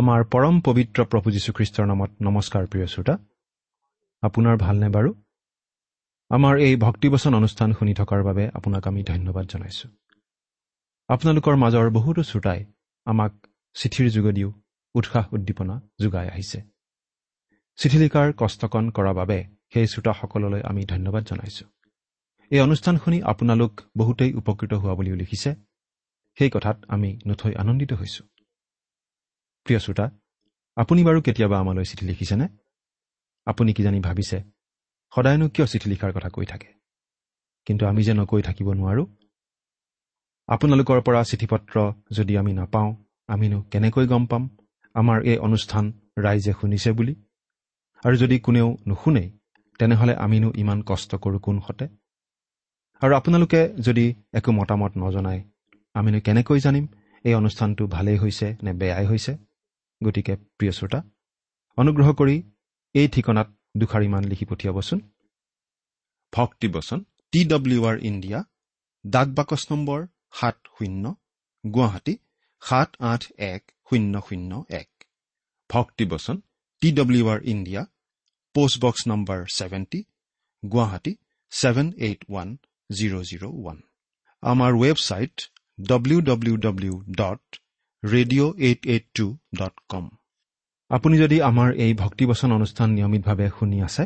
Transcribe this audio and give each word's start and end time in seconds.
আমাৰ 0.00 0.24
পৰম 0.24 0.60
পবিত্ৰ 0.60 1.04
প্ৰভু 1.04 1.30
যীশুখ্ৰীষ্টৰ 1.30 1.86
নামত 1.86 2.10
নমস্কাৰ 2.22 2.66
প্ৰিয় 2.66 2.86
শ্ৰোতা। 2.86 3.18
আপোনাৰ 4.22 4.56
ভালনে 4.56 4.88
বাৰু? 4.88 5.14
আমাৰ 6.28 6.58
এই 6.58 6.76
ভক্তিবচন 6.76 7.34
অনুষ্ঠান 7.34 7.72
শুনি 7.72 7.94
থকাৰ 7.94 8.24
বাবে 8.24 8.48
আপোনাক 8.54 8.86
আমি 8.86 9.02
ধন্যবাদ 9.02 9.46
জনাইছো। 9.46 9.88
আপোনালোকৰ 11.08 11.56
মাজৰ 11.56 11.90
বহুতো 11.90 12.22
শ্ৰোতাই 12.22 12.64
আমাক 13.04 13.46
চিঠিৰ 13.74 14.10
যোগেদিও 14.10 14.52
উৎসাহ 14.94 15.34
উদ্দীপনা 15.34 15.80
যোগাই 16.00 16.28
আহিছে। 16.28 16.62
চিঠি 17.76 17.98
লিখাৰ 17.98 18.32
কষ্টকণ 18.36 18.90
কৰাৰ 18.90 19.14
বাবে 19.14 19.44
সেই 19.72 19.86
শ্ৰোতাসকললৈ 19.86 20.62
আমি 20.62 20.84
ধন্যবাদ 20.84 21.24
জনাইছো। 21.24 21.66
এই 22.50 22.60
অনুষ্ঠান 22.60 22.98
শুনি 22.98 23.22
আপোনালোক 23.22 23.80
বহুতেই 23.98 24.34
উপকৃত 24.34 24.72
হোৱা 24.72 24.94
বুলিও 24.94 25.14
লিখিছে। 25.14 25.54
সেই 26.38 26.50
কথাত 26.50 26.84
আমি 26.88 27.18
নথৈ 27.26 27.54
আনন্দিত 27.54 27.92
হৈছো। 27.92 28.24
প্ৰিয় 29.66 29.80
শ্ৰোতা 29.80 30.06
আপুনি 30.76 31.00
বাৰু 31.04 31.18
কেতিয়াবা 31.22 31.56
আমালৈ 31.58 31.84
চিঠি 31.84 32.04
লিখিছেনে? 32.06 32.46
আপুনি 33.46 33.70
কিজানি 33.72 34.00
ভাবিছে 34.00 34.38
সদায়নো 35.12 35.46
কিয় 35.48 35.66
চিঠি 35.66 35.86
লিখাৰ 35.90 36.12
কথা 36.12 36.28
কৈ 36.28 36.46
থাকে? 36.46 36.68
কিন্তু 37.66 37.82
আমি 37.86 38.02
যে 38.02 38.14
নকৈ 38.14 38.42
থাকিব 38.42 38.68
নোৱাৰোঁ? 38.72 39.06
আপোনালোকৰ 40.48 40.98
পৰা 41.00 41.20
চিঠি 41.24 41.46
পত্ৰ 41.46 41.76
যদি 42.12 42.32
আমি 42.38 42.52
নাপাওঁ 42.52 42.90
আমিনো 43.28 43.58
কেনেকৈ 43.62 44.06
গম 44.06 44.24
পাম? 44.26 44.42
আমাৰ 44.94 45.18
এই 45.22 45.38
অনুষ্ঠান 45.38 45.84
ৰাইজে 46.18 46.52
শুনিছে 46.60 46.90
বুলি? 46.92 47.14
আৰু 48.04 48.14
যদি 48.16 48.36
কোনেও 48.38 48.68
নুশুনেই 48.88 49.28
তেনেহ'লে 49.78 50.14
আমিনো 50.14 50.48
ইমান 50.56 50.78
কষ্ট 50.82 51.10
কৰোঁ 51.14 51.40
কোনহতে 51.40 51.86
আৰু 53.02 53.12
আপোনালোকে 53.14 53.60
যদি 53.78 54.04
একো 54.32 54.50
মতামত 54.52 54.92
নজনায় 54.98 55.40
আমিনো 55.94 56.18
কেনেকৈ 56.20 56.58
জানিম 56.60 56.86
এই 57.24 57.34
অনুষ্ঠানটো 57.34 57.82
ভালেই 57.86 58.18
হৈছে 58.18 58.46
নে 58.62 58.72
বেয়াই 58.72 59.06
হৈছে? 59.06 59.32
গতিকে 60.00 60.34
প্ৰিয় 60.58 60.72
শ্ৰোতা 60.78 61.00
অনুগ্ৰহ 61.78 62.08
কৰি 62.20 62.36
এই 62.94 63.08
ঠিকনাত 63.14 63.48
দুষাৰিমান 63.80 64.22
লিখি 64.30 64.46
পঠিয়াবচোন। 64.50 64.98
ভক্তিবচন 66.32 66.98
টি 67.32 67.40
ডব্লিউ 67.52 67.80
আৰ 67.90 67.96
ইণ্ডিয়া 68.10 68.38
ডাক 69.04 69.28
বাকচ 69.38 69.62
নম্বৰ 69.70 70.00
সাত 70.38 70.56
শূন্য 70.76 71.04
গুৱাহাটী 71.64 72.14
সাত 72.62 72.90
আঠ 73.10 73.22
এক 73.46 73.62
শূন্য 73.88 74.14
শূন্য 74.28 74.52
এক। 74.80 74.90
ভক্তিবচন 75.70 76.36
T 76.82 76.88
W 76.98 77.24
R 77.32 77.40
India 77.52 77.82
post box 78.54 79.02
number 79.10 79.38
seventy 79.58 80.00
Guwahati 80.62 81.12
seven 81.52 81.86
eight 82.06 82.20
one 82.30 82.48
zero' 82.90 83.24
zero' 83.30 83.48
one. 83.52 83.78
আমাৰ 84.42 84.72
website 84.82 85.36
W 85.78 86.18
W 86.28 86.54
W 86.66 86.94
dot 87.20 87.44
radio' 88.02 88.52
eight 88.58 88.80
eight 88.86 89.04
two 89.14 89.26
dot 89.58 89.74
com 89.88 90.04
আপুনি 90.90 91.16
যদি 91.18 91.36
আমাৰ 91.40 91.68
এই 91.74 91.92
ভক্তিবচন 91.94 92.50
অনুষ্ঠান 92.52 92.88
নিয়মিতভাৱে 92.90 93.46
শুনি 93.58 93.78
আছে 93.82 94.02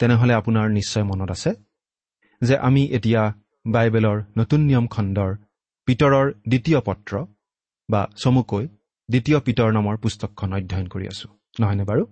তেনেহ'লে 0.00 0.34
আপোনাৰ 0.34 0.66
নিশ্চয় 0.70 1.04
মনত 1.04 1.30
আছে 1.30 1.50
যে 2.42 2.54
আমি 2.58 2.82
এতিয়া 2.86 3.22
বাইবেলৰ 3.66 4.18
নতুন 4.38 4.60
নিয়ম 4.60 4.86
খণ্ডৰ 4.86 5.30
পিতৰৰ 5.88 6.26
দ্বিতীয় 6.48 6.80
পত্ৰ 6.80 7.12
বা 7.88 8.00
চমুকৈ 8.16 8.64
দ্বিতীয় 9.08 9.38
পিতৰ 9.40 9.68
নামৰ 9.72 9.96
পুস্তকখন 9.96 10.48
অধ্যয়ন 10.52 10.86
কৰি 10.86 11.06
আছো। 11.06 11.28
নহয়নে 11.60 11.84
বাৰু? 11.84 12.04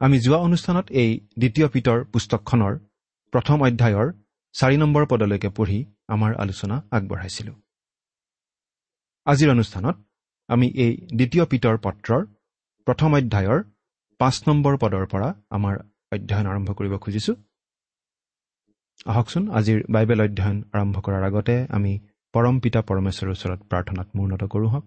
আমি 0.00 0.16
যোৱা 0.20 0.38
অনুষ্ঠানত 0.38 0.86
এই 1.02 1.10
দ্বিতীয় 1.38 1.66
পিতৰ 1.68 1.98
পুস্তকখনৰ 2.04 2.74
প্ৰথম 3.32 3.58
অধ্যায়ৰ 3.62 4.08
চাৰি 4.54 4.76
নম্বৰ 4.76 5.02
পদলৈকে 5.06 5.48
পঢ়ি 5.48 5.78
আমাৰ 6.08 6.30
আলোচনা 6.34 6.76
আগবঢ়াইছিলো। 6.90 7.52
আজিৰ 9.26 9.50
অনুষ্ঠানত 9.50 9.96
আমি 10.48 10.66
এই 10.84 10.92
দ্বিতীয় 11.16 11.44
পিতৰ 11.44 11.76
পত্ৰৰ 11.78 12.22
প্ৰথম 12.86 13.10
অধ্যায়ৰ 13.14 13.60
পাঁচ 14.20 14.36
নম্বৰ 14.48 14.74
পদৰ 14.76 15.04
পৰা 15.06 15.28
আমাৰ 15.50 15.74
অধ্যয়ন 16.12 16.46
আৰম্ভ 16.46 16.68
কৰিব 16.72 16.94
খুজিছো। 16.98 17.32
আহকচোন 19.06 19.44
আজিৰ 19.50 19.78
বাইবেল 19.90 20.20
অধ্যয়ন 20.20 20.58
আৰম্ভ 20.72 20.96
কৰাৰ 21.00 21.22
আগতে 21.22 21.54
আমি 21.70 21.92
পৰম 22.34 22.60
পিতা 22.60 22.80
পৰমেশ্বৰৰ 22.82 23.30
ওচৰত 23.30 23.60
প্ৰাৰ্থনাত 23.70 24.08
মূৰ্ণত 24.16 24.42
কৰোঁ 24.44 24.68
হওক। 24.70 24.86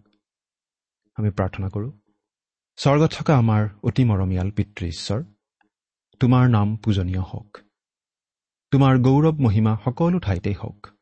আমি 1.18 1.30
প্ৰাৰ্থনা 1.30 1.68
কৰোঁ 1.70 1.92
স্বৰ্গত 2.78 3.12
থকা 3.14 3.34
আমাৰ 3.38 3.62
অতি 3.84 4.04
মৰমীয়াল 4.04 4.50
পিতৃ 4.52 4.86
ঈশ্বৰ 4.88 5.20
তোমাৰ 6.22 6.50
নাম 6.50 6.68
পূজনীয় 6.78 7.22
হওক। 7.22 7.50
তোমাৰ 8.72 8.94
গৌৰৱ 8.98 9.36
মহিমা 9.40 9.74
সকলো 9.86 10.20
ঠাইতেই 10.20 10.54
হওক। 10.54 10.97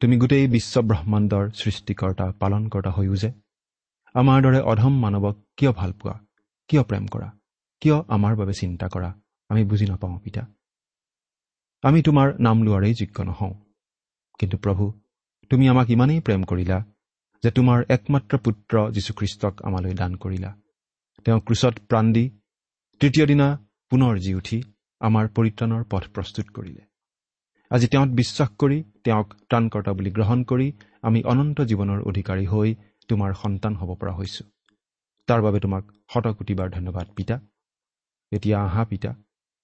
তুমি 0.00 0.16
গোটেই 0.18 0.46
বিশ্ব 0.46 0.80
ব্ৰহ্মাণ্ডৰ 0.80 1.50
সৃষ্টিকৰ্তা 1.50 2.32
পালনকৰ্তা 2.32 2.90
হৈও 2.90 3.16
যে 3.16 3.32
আমাৰ 4.14 4.42
দৰে 4.42 4.60
অধম 4.60 4.94
মানৱক 4.98 5.36
কিয় 5.56 5.72
ভাল 5.72 5.92
পোৱা? 5.92 6.20
কিয় 6.68 6.82
প্ৰেম 6.82 7.06
কৰা? 7.06 7.32
কিয় 7.80 7.96
আমাৰ 8.08 8.36
বাবে 8.36 8.52
চিন্তা 8.52 8.88
কৰা? 8.88 9.14
আমি 9.48 9.64
বুজি 9.64 9.86
নাপাওঁ 9.86 10.18
পিতা। 10.18 10.42
আমি 11.82 12.02
তোমাৰ 12.02 12.40
নাম 12.40 12.62
লোৱাৰেই 12.62 12.94
যোগ্য 12.94 13.22
নহওঁ। 13.22 13.54
কিন্তু 14.38 14.58
প্ৰভু 14.58 14.92
তুমি 15.50 15.68
আমাক 15.68 15.90
ইমানেই 15.90 16.20
প্ৰেম 16.20 16.42
কৰিলা 16.42 16.84
যে 17.42 17.50
তোমাৰ 17.50 17.84
একমাত্ৰ 17.88 18.38
পুত্ৰ 18.38 18.90
যীশুখ্ৰীষ্টক 18.90 19.62
আমালৈ 19.62 19.94
দান 19.94 20.16
কৰিলা। 20.16 20.56
তেওঁ 21.24 21.40
ক্ৰুচত 21.40 21.78
প্ৰাণ 21.78 22.12
দি 22.12 22.30
তৃতীয় 23.00 23.26
দিনা 23.26 23.48
পুনৰ 23.90 24.18
জি 24.18 24.34
উঠি 24.34 24.62
আমাৰ 25.00 25.28
পৰিত্ৰাণৰ 25.28 25.84
পথ 25.90 26.08
প্ৰস্তুত 26.08 26.50
কৰিলে। 26.50 26.85
আজি 27.70 27.86
তেওঁত 27.86 28.08
বিশ্বাস 28.08 28.50
কৰি 28.58 28.78
তেওঁক 29.04 29.28
ত্ৰাণকৰ্তা 29.50 29.92
বুলি 29.92 30.10
গ্ৰহণ 30.10 30.42
কৰি 30.42 30.72
আমি 31.02 31.20
অনন্ত 31.22 31.58
জীৱনৰ 31.60 32.00
অধিকাৰী 32.02 32.46
হৈ 32.46 32.74
তোমাৰ 33.08 33.30
সন্তান 33.34 33.72
হ'ব 33.76 33.90
পৰা 33.94 34.12
হৈছো। 34.12 34.44
তাৰ 35.28 35.40
বাবে 35.42 35.60
তোমাক 35.60 35.84
শতকোটিবাৰ 36.12 36.68
ধন্যবাদ 36.70 37.06
পিতা। 37.16 37.36
এতিয়া 38.32 38.58
আহা 38.60 38.84
পিতা। 38.84 39.10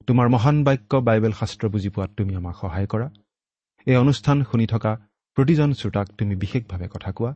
তোমাৰ 0.06 0.28
মহান 0.28 0.56
বাক্য 0.64 0.92
বাইবেল 0.96 1.32
শাস্ত্ৰ 1.32 1.68
বুজি 1.68 1.88
পোৱাত 1.88 2.10
তুমি 2.16 2.32
আমাক 2.34 2.54
সহায় 2.56 2.86
কৰা। 2.86 3.08
এই 3.86 3.96
অনুষ্ঠান 3.96 4.44
শুনি 4.44 4.66
থকা 4.66 4.92
প্ৰতিজন 5.36 5.70
শ্ৰোতাক 5.72 6.06
তুমি 6.18 6.34
বিশেষভাৱে 6.36 6.88
কথা 6.88 7.10
কোৱা। 7.12 7.32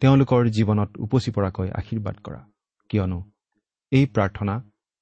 তেওঁলোকৰ 0.00 0.40
জীৱনত 0.56 0.90
উপচি 0.98 1.30
পৰাকৈ 1.30 1.68
আশীৰ্বাদ 1.80 2.16
কৰা। 2.24 2.40
কিয়নো 2.90 3.20
এই 3.92 4.04
প্ৰাৰ্থনা 4.06 4.54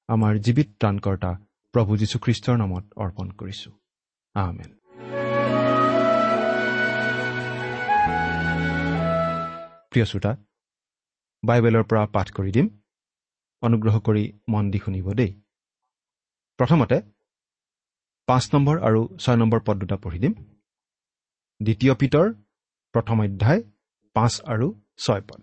আমাৰ 0.09 0.33
জীৱিত 0.45 0.69
ত্ৰাণকৰ্তা 0.79 1.31
প্ৰভু 1.73 1.91
যীশুখ্ৰীষ্টৰ 1.97 2.57
নামত 2.57 2.85
অৰ্পণ 2.95 3.27
কৰিছো। 3.31 3.69
আমেন। 4.35 4.78
প্ৰিয় 9.91 10.05
শ্ৰোতা 10.05 10.31
বাইবেলৰ 11.43 11.83
পৰা 11.89 12.03
পাঠ 12.15 12.27
কৰি 12.31 12.51
দিম। 12.51 12.67
অনুগ্ৰহ 13.63 13.95
কৰি 13.99 14.23
মন 14.47 14.63
দি 14.71 14.79
শুনিব 14.85 15.07
দেই। 15.13 15.31
প্ৰথমতে 16.59 16.97
পাঁচ 18.27 18.43
নম্বৰ 18.53 18.75
আৰু 18.87 19.01
ছয় 19.19 19.37
নম্বৰ 19.37 19.59
পদ 19.67 19.75
দুটা 19.77 19.97
পঢ়ি 20.03 20.19
দিম। 20.19 20.33
দ্বিতীয় 21.61 21.93
পিতৰ 21.95 22.27
প্ৰথম 22.95 23.17
অধ্যায় 23.25 23.61
পাঁচ 24.15 24.33
আৰু 24.53 24.67
ছয় 24.97 25.23
পদ। 25.29 25.41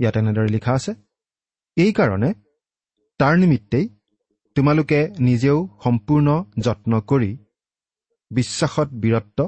ইয়াত 0.00 0.14
এনেদৰে 0.16 0.48
লিখা 0.48 0.72
আছে 0.72 0.92
এইকাৰণে 1.76 2.30
তাৰ 3.20 3.34
নিমিত্তেই 3.38 3.86
তোমালোকে 4.56 5.00
নিজেও 5.18 5.58
সম্পূৰ্ণ 5.84 6.28
যত্ন 6.64 6.92
কৰি 7.10 7.30
বিশ্বাসত 8.30 8.88
বীৰত্ব 9.02 9.38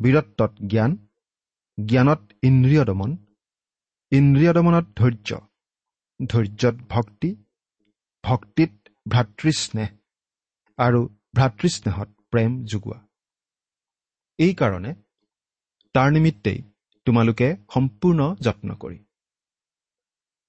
বীৰত্বত 0.00 0.52
জ্ঞান 0.66 0.92
জ্ঞানত 1.78 2.22
ইন্দ্ৰিয় 2.42 2.84
দমন 2.84 3.10
ইন্দ্ৰিয় 4.12 4.52
দমনত 4.52 4.86
ধৈৰ্য 4.96 5.30
ধৈৰ্যত 6.20 6.76
ভক্তি 6.88 7.30
ভক্তিত 8.24 8.72
ভাতৃস্নেহ 9.08 9.90
আৰু 10.78 11.00
ভাতৃস্নেহত 11.34 12.08
প্ৰেম 12.30 12.50
যোগোৱা 12.64 12.98
এইকাৰণে 14.38 14.92
তাৰ 15.94 16.08
নিমিত্তেই 16.12 16.58
তোমালোকে 17.06 17.48
সম্পূৰ্ণ 17.74 18.20
যত্ন 18.40 18.68
কৰি। 18.74 18.98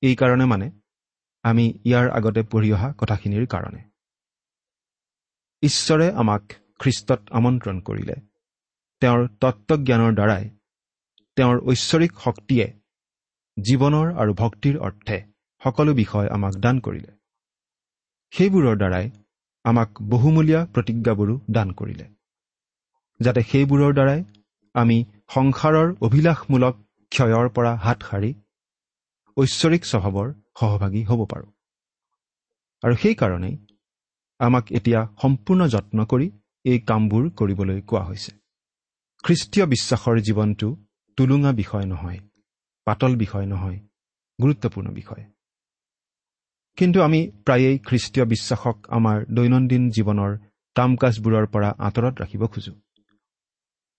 এইকাৰণে 0.04 0.46
মানে 0.46 0.68
আমি 1.46 1.66
ইয়াৰ 1.86 2.08
আগতে 2.18 2.42
পঢ়ি 2.52 2.70
অহা 2.74 2.90
কথাখিনিৰ 2.98 3.46
কাৰণে। 3.48 3.81
ঈশ্বৰে 5.64 6.08
আমাক 6.16 6.44
খ্ৰীষ্টত 6.81 7.22
আমন্ত্ৰণ 7.31 7.78
কৰিলে। 7.88 8.16
তেওঁৰ 9.02 9.22
তত্বজ্ঞানৰ 9.42 10.12
দ্বাৰাই 10.14 10.44
তেওঁৰ 11.38 11.58
ঐশ্বৰিক 11.66 12.12
শক্তিয়ে 12.24 12.68
জীৱনৰ 13.58 14.08
আৰু 14.14 14.34
ভক্তিৰ 14.34 14.78
অৰ্থে 14.78 15.18
সকলো 15.62 15.94
বিষয় 15.94 16.28
আমাক 16.28 16.54
দান 16.56 16.80
কৰিলে। 16.80 17.12
সেইবোৰৰ 18.32 18.76
দ্বাৰাই 18.78 19.10
আমাক 19.64 19.90
বহুমূলীয়া 20.02 20.66
প্ৰতিজ্ঞাবোৰো 20.66 21.40
দান 21.52 21.72
কৰিলে। 21.72 22.06
যাতে 23.20 23.42
সেইবোৰৰ 23.42 23.94
দ্বাৰাই 23.94 24.24
আমি 24.74 24.98
সংসাৰৰ 25.34 25.88
অভিলাষমূলক 26.02 26.76
ক্ষয়ৰ 27.12 27.50
পৰা 27.50 27.76
হাত 27.76 28.00
সাৰি 28.04 28.32
ঐশ্বৰিক 29.38 29.84
স্বভাৱৰ 29.86 30.30
সহভাগী 30.60 31.04
হ'ব 31.04 31.22
পাৰোঁ। 31.26 31.50
আৰু 32.84 32.96
সেইকাৰণেই 32.96 33.56
আমাক 34.40 34.66
এতিয়া 34.72 35.02
সম্পূৰ্ণ 35.22 35.68
যত্ন 35.68 36.06
কৰি 36.06 36.28
এই 36.66 36.80
কামবোৰ 36.80 37.30
কৰিবলৈ 37.30 37.82
কোৱা 37.82 38.04
হৈছে। 38.04 38.32
খ্ৰীষ্টীয় 39.24 39.66
বিশ্বাসৰ 39.66 40.16
জীৱনটো 40.20 40.68
টুলুঙা 41.18 41.51
বিষয় 41.51 41.86
নহয় 41.86 42.19
পাতল 42.86 43.15
বিষয় 43.15 43.45
নহয় 43.45 43.80
গুৰুত্বপূৰ্ণ 44.42 44.89
বিষয়। 44.89 45.24
কিন্তু 46.77 47.01
আমি 47.01 47.31
প্ৰায়েই 47.45 47.80
খ্ৰীষ্টীয় 47.80 48.25
বিশ্বাসক 48.25 48.77
আমাৰ 48.89 49.25
দৈনন্দিন 49.33 49.89
জীৱনৰ 49.89 50.38
কাম 50.75 50.95
কাজবোৰৰ 50.95 51.48
পৰা 51.48 51.75
আঁতৰত 51.80 52.21
ৰাখিব 52.21 52.48
খোজোঁ। 52.48 52.74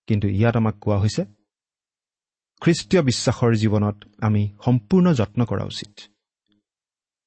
কিন্তু 0.06 0.28
ইয়াত 0.28 0.56
আমাক 0.56 0.74
কোৱা 0.80 0.98
হৈছে 0.98 1.24
খ্ৰীষ্টীয় 2.60 3.02
বিশ্বাসৰ 3.02 3.54
জীৱনত 3.54 3.96
আমি 4.20 4.56
সম্পূৰ্ণ 4.64 5.14
যত্ন 5.14 5.44
কৰা 5.44 5.64
উচিত। 5.64 6.00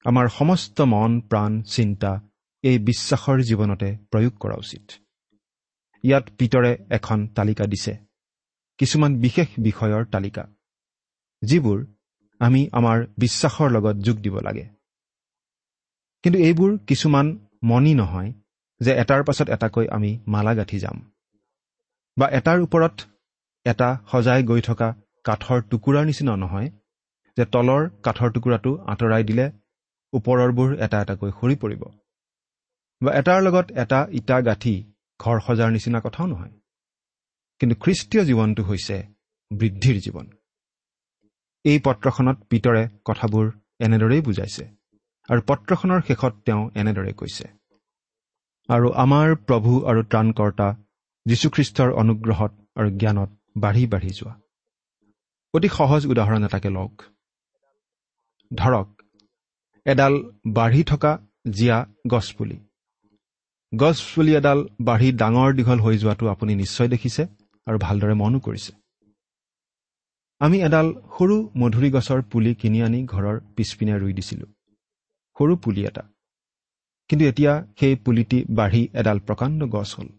আমাৰ 0.05 0.27
সমস্ত 0.27 0.81
মন 0.81 1.21
প্ৰাণ 1.21 1.61
চিন্তা 1.61 2.21
এই 2.63 2.79
বিশ্বাসৰ 2.79 3.41
জীৱনতে 3.41 3.97
প্ৰয়োগ 4.11 4.33
কৰা 4.39 4.55
উচিত। 4.55 4.91
ইয়াত 6.03 6.29
পিতৰে 6.37 6.77
এখন 6.89 7.27
তালিকা 7.27 7.65
দিছে। 7.65 8.06
কিছুমান 8.79 9.12
বিশেষ 9.19 9.50
বিষয়ৰ 9.57 10.03
তালিকা 10.13 10.44
যিবোৰ 11.41 11.79
আমি 12.41 12.62
আমাৰ 12.71 12.97
বিশ্বাসৰ 13.18 13.69
লগত 13.71 13.95
যোগ 13.97 14.18
দিব 14.18 14.35
লাগে। 14.39 14.65
কিন্তু 16.24 16.39
এইবোৰ 16.39 16.71
কিছুমান 16.88 17.27
মনি 17.63 17.94
নহয় 17.94 18.29
যে 18.81 18.91
এটাৰ 19.01 19.21
পাছত 19.24 19.47
এটাকৈ 19.50 19.85
আমি 19.88 20.12
মালা 20.27 20.53
গাঁঠি 20.56 20.79
যাম 20.79 20.97
বা 22.18 22.27
এটাৰ 22.29 22.59
ওপৰত 22.62 22.95
এটা 23.65 23.89
সজাই 24.12 24.44
গৈ 24.44 24.62
থকা 24.62 24.89
কাঠৰ 25.25 25.59
টুকুৰাৰ 25.69 26.06
নিচিনা 26.06 26.33
নহয় 26.35 26.69
যে 27.38 27.45
তলৰ 27.53 27.83
কাঠৰ 28.03 28.30
টুকুৰাটো 28.31 28.71
আঁতৰাই 28.88 29.23
দিলে 29.23 29.45
ওপৰৰবোৰ 30.13 30.69
এটা 30.85 30.97
এটাকৈ 31.01 31.31
সৰি 31.39 31.56
পৰিব। 31.56 31.83
বা 33.01 33.12
এটাৰ 33.19 33.39
লগত 33.41 33.68
এটা 33.83 34.00
ইটা 34.12 34.38
গাঁঠি 34.41 34.75
ঘৰ 35.19 35.38
সজাৰ 35.47 35.69
নিচিনা 35.71 36.00
কথাও 36.00 36.27
নহয়। 36.27 36.53
কিন্তু 37.62 37.75
খ্ৰীষ্টীয় 37.75 38.24
জীৱনটো 38.24 38.62
হৈছে 38.63 38.95
বৃদ্ধিৰ 39.51 39.98
জীৱন। 40.00 40.25
এই 41.65 41.77
পত্ৰখনত 41.80 42.38
পিতৰে 42.50 42.83
কথাবোৰ 43.06 43.45
এনেদৰেই 43.80 44.21
বুজাইছে 44.21 44.63
আৰু 45.30 45.42
পত্ৰখনৰ 45.48 46.00
শেষত 46.07 46.33
তেওঁ 46.45 46.63
এনেদৰে 46.75 47.13
কৈছে 47.13 47.45
আৰু 48.69 48.88
আমাৰ 48.95 49.27
প্ৰভু 49.48 49.71
আৰু 49.89 50.01
ত্ৰাণকৰ্তা 50.04 50.68
যীশুখ্ৰীষ্টৰ 51.25 51.89
অনুগ্ৰহত 51.92 52.51
আৰু 52.75 52.89
জ্ঞানত 53.00 53.30
বাঢ়ি 53.57 53.83
বাঢ়ি 53.88 54.09
যোৱা। 54.09 54.33
অতি 55.54 55.69
সহজ 55.69 56.01
উদাহৰণ 56.06 56.42
এটাকে 56.44 56.69
লওক। 56.69 56.95
ধৰক 58.51 58.88
এডাল 59.86 60.13
বাঢ়ি 60.48 60.83
থকা 60.83 61.12
জীয়া 61.51 61.77
গছপুলি। 62.07 62.57
গছপুলি 63.74 64.31
এডাল 64.36 64.59
বাঢ়ি 64.81 65.09
ডাঙৰ 65.12 65.50
দীঘল 65.54 65.80
হৈ 65.80 65.95
যোৱাটো 65.98 66.25
আপুনি 66.27 66.54
নিশ্চয় 66.56 66.88
দেখিছে। 66.88 67.24
আৰু 67.67 67.77
ভালদৰে 67.77 68.13
মনো 68.13 68.39
কৰিছে। 68.39 68.71
আমি 70.41 70.57
এডাল 70.61 70.87
সৰু 71.17 71.35
মধুৰি 71.57 71.89
গছৰ 71.91 72.21
পুলি 72.21 72.55
কিনি 72.55 72.81
আনি 72.81 73.05
ঘৰৰ 73.05 73.39
পিছপিনে 73.55 73.97
ৰুই 73.99 74.13
দিছিলোঁ। 74.13 74.49
সৰু 75.37 75.55
পুলি 75.55 75.81
এটা। 75.85 76.03
কিন্তু 77.09 77.25
এতিয়া 77.25 77.53
সেই 77.79 77.95
পুলিটি 77.95 78.45
বাঢ়ি 78.49 78.83
এডাল 78.93 79.19
প্ৰকাণ্ড 79.19 79.59
গছ 79.63 79.89
হ'ল। 79.99 80.09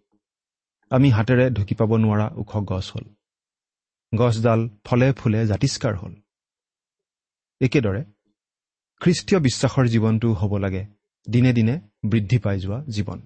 আমি 0.91 1.11
হাতেৰে 1.11 1.51
ঢুকি 1.51 1.75
পাব 1.75 1.91
নোৱাৰা 1.97 2.27
ওখ 2.37 2.53
গছ 2.65 2.87
হ'ল। 2.93 3.07
গছডাল 4.13 4.69
ফলে 4.85 5.13
ফুলে 5.13 5.47
জাতিষ্কাৰ 5.47 5.95
হ'ল। 5.97 6.15
একেদৰে 7.61 8.03
খ্ৰীষ্টীয় 9.01 9.41
বিশ্বাসৰ 9.41 9.87
জীৱনটো 9.87 10.29
হ'ব 10.33 10.57
লাগে 10.57 10.87
দিনে 11.27 11.53
দিনে 11.53 11.81
বৃদ্ধি 12.11 12.39
পাই 12.39 12.61
যোৱা 12.61 12.79
জীৱন। 12.89 13.19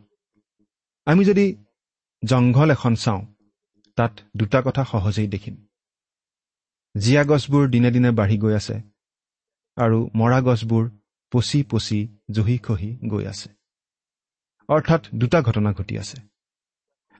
আমি 1.07 1.25
যদি 1.25 1.47
জংঘল 2.25 2.71
এখন 2.71 2.95
চাওঁ 2.95 3.23
তাত 3.97 4.21
দুটা 4.37 4.63
কথা 4.65 4.85
সহজেই 4.85 5.29
দেখিম। 5.29 5.67
জীয়া 6.99 7.25
গছবোৰ 7.25 7.69
দিনে 7.69 7.91
দিনে 7.91 8.11
বাঢ়ি 8.11 8.39
গৈ 8.39 8.55
আছে 8.55 8.75
আৰু 9.77 10.11
মৰা 10.15 10.41
গছবোৰ 10.41 10.91
পচি 11.33 11.65
পচি 11.71 12.17
জহি 12.31 12.59
খহি 12.59 12.99
গৈ 13.09 13.27
আছে। 13.27 13.49
অৰ্থাৎ 14.69 15.03
দুটা 15.15 15.43
ঘটনা 15.43 15.73
ঘটি 15.73 15.99
আছে। 15.99 16.21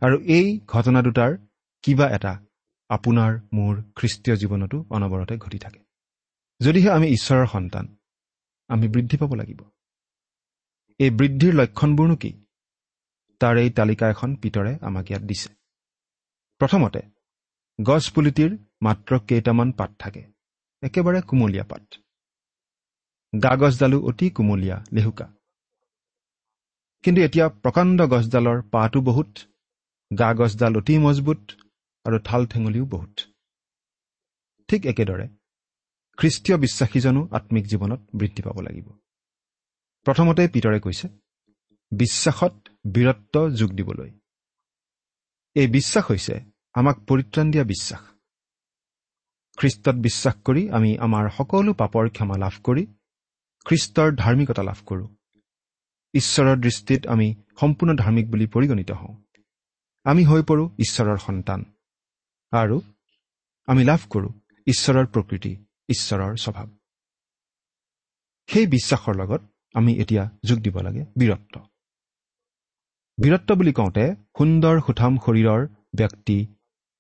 আৰু 0.01 0.21
এই 0.21 0.61
ঘটনা 0.67 1.03
দুটাৰ 1.03 1.37
কিবা 1.83 2.09
এটা 2.09 2.41
আপোনাৰ 2.89 3.41
মোৰ 3.53 3.83
খ্ৰীষ্টীয় 3.97 4.37
জীৱনতো 4.37 4.85
অনবৰতে 4.91 5.39
ঘটি 5.39 5.59
থাকে। 5.59 5.81
যদিহে 6.61 6.91
আমি 6.91 7.07
ঈশ্বৰৰ 7.09 7.47
সন্তান 7.47 7.97
আমি 8.69 8.89
বৃদ্ধি 8.89 9.17
পাব 9.17 9.35
লাগিব। 9.35 9.61
এই 10.99 11.11
বৃদ্ধিৰ 11.11 11.55
লক্ষণবোৰনো 11.55 12.17
কি? 12.17 12.45
তাৰ 13.41 13.57
এই 13.57 13.71
তালিকা 13.71 14.09
এখন 14.09 14.35
পিতৰে 14.35 14.79
আমাক 14.83 15.11
ইয়াত 15.11 15.23
দিছে। 15.23 15.62
প্ৰথমতে 16.63 17.01
গছপুলিটিৰ 17.83 18.59
মাত্ৰ 18.83 19.19
কেইটামান 19.19 19.73
পাত 19.73 19.91
থাকে। 19.99 20.23
একেবাৰে 20.83 21.23
কুমলীয়া 21.23 21.65
পাত। 21.65 21.95
গা 23.43 23.57
গছডালো 23.57 24.01
অতি 24.01 24.31
কুমলীয়া 24.31 24.85
লেহুকা। 24.93 25.33
কিন্তু 27.03 27.23
এতিয়া 27.23 27.49
প্ৰকাণ্ড 27.49 28.03
গছডালৰ 28.03 28.63
পাতো 28.63 29.01
বহুত 29.01 29.39
গা 30.19 30.35
গছডাল 30.35 30.77
অতি 30.77 30.99
মজবুত 30.99 31.51
আৰু 32.05 32.19
ঠাল 32.25 32.47
ঠেঙুলিও 32.47 32.85
বহুত। 32.85 33.21
ঠিক 34.69 34.87
একেদৰে 34.87 35.29
খ্ৰীষ্টীয় 36.17 36.59
বিশ্বাসীজনো 36.59 37.29
আত্মিক 37.33 37.67
জীৱনত 37.67 38.01
বৃদ্ধি 38.17 38.43
পাব 38.43 38.61
লাগিব। 38.61 38.89
প্ৰথমতে 40.05 40.49
পিতৰে 40.49 40.81
কৈছে 40.81 41.09
বিশ্বাসত 41.91 42.69
বীৰত্ব 42.95 43.51
যোগ 43.51 43.71
দিবলৈ। 43.71 44.11
এই 45.55 45.67
বিশ্বাস 45.67 46.11
হৈছে 46.11 46.52
আমাক 46.75 46.97
পৰিত্ৰাণ 47.09 47.47
দিয়া 47.51 47.65
বিশ্বাস। 47.65 48.03
খ্ৰীষ্টত 49.59 49.97
বিশ্বাস 49.97 50.35
কৰি 50.45 50.63
আমি 50.71 50.91
আমাৰ 50.99 51.25
সকলো 51.31 51.73
পাপৰ 51.73 52.05
ক্ষমা 52.09 52.37
লাভ 52.37 52.55
কৰি 52.63 52.87
খ্ৰীষ্টৰ 53.67 54.09
ধাৰ্মিকতা 54.17 54.63
লাভ 54.63 54.79
কৰোঁ। 54.87 55.09
ঈশ্বৰৰ 56.15 56.57
দৃষ্টিত 56.57 57.03
আমি 57.07 57.29
সম্পূৰ্ণ 57.61 57.91
ধাৰ্মিক 57.97 58.27
বুলি 58.31 58.47
পৰিগণিত 58.47 58.91
হওঁ। 58.91 59.15
আমি 60.07 60.23
হৈ 60.25 60.43
পৰোঁ 60.43 60.69
ঈশ্বৰৰ 60.79 61.19
সন্তান 61.19 61.61
আৰু 62.53 62.77
আমি 63.69 63.83
লাভ 63.85 64.01
কৰোঁ 64.11 64.33
ঈশ্বৰৰ 64.67 65.07
প্ৰকৃতি 65.07 65.53
ঈশ্বৰৰ 65.89 66.33
স্বভাৱ। 66.37 66.69
সেই 68.49 68.67
বিশ্বাসৰ 68.67 69.15
লগত 69.17 69.43
আমি 69.75 69.93
এতিয়া 70.03 70.25
যোগ 70.45 70.59
দিব 70.59 70.77
লাগে 70.81 71.03
বীৰত্ব। 71.19 71.55
বীৰত্ব 73.19 73.51
বুলি 73.55 73.73
কওঁতে 73.73 74.05
সুন্দৰ 74.39 74.77
সুঠাম 74.87 75.13
শৰীৰৰ 75.19 75.61
ব্যক্তি 75.97 76.37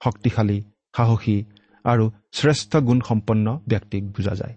শক্তিশালী 0.03 0.59
সাহসী 0.97 1.37
আৰু 1.85 2.05
শ্ৰেষ্ঠ 2.33 2.73
গুণসম্পন্ন 2.89 3.47
ব্যক্তিক 3.69 4.03
বুজা 4.15 4.35
যায়। 4.35 4.55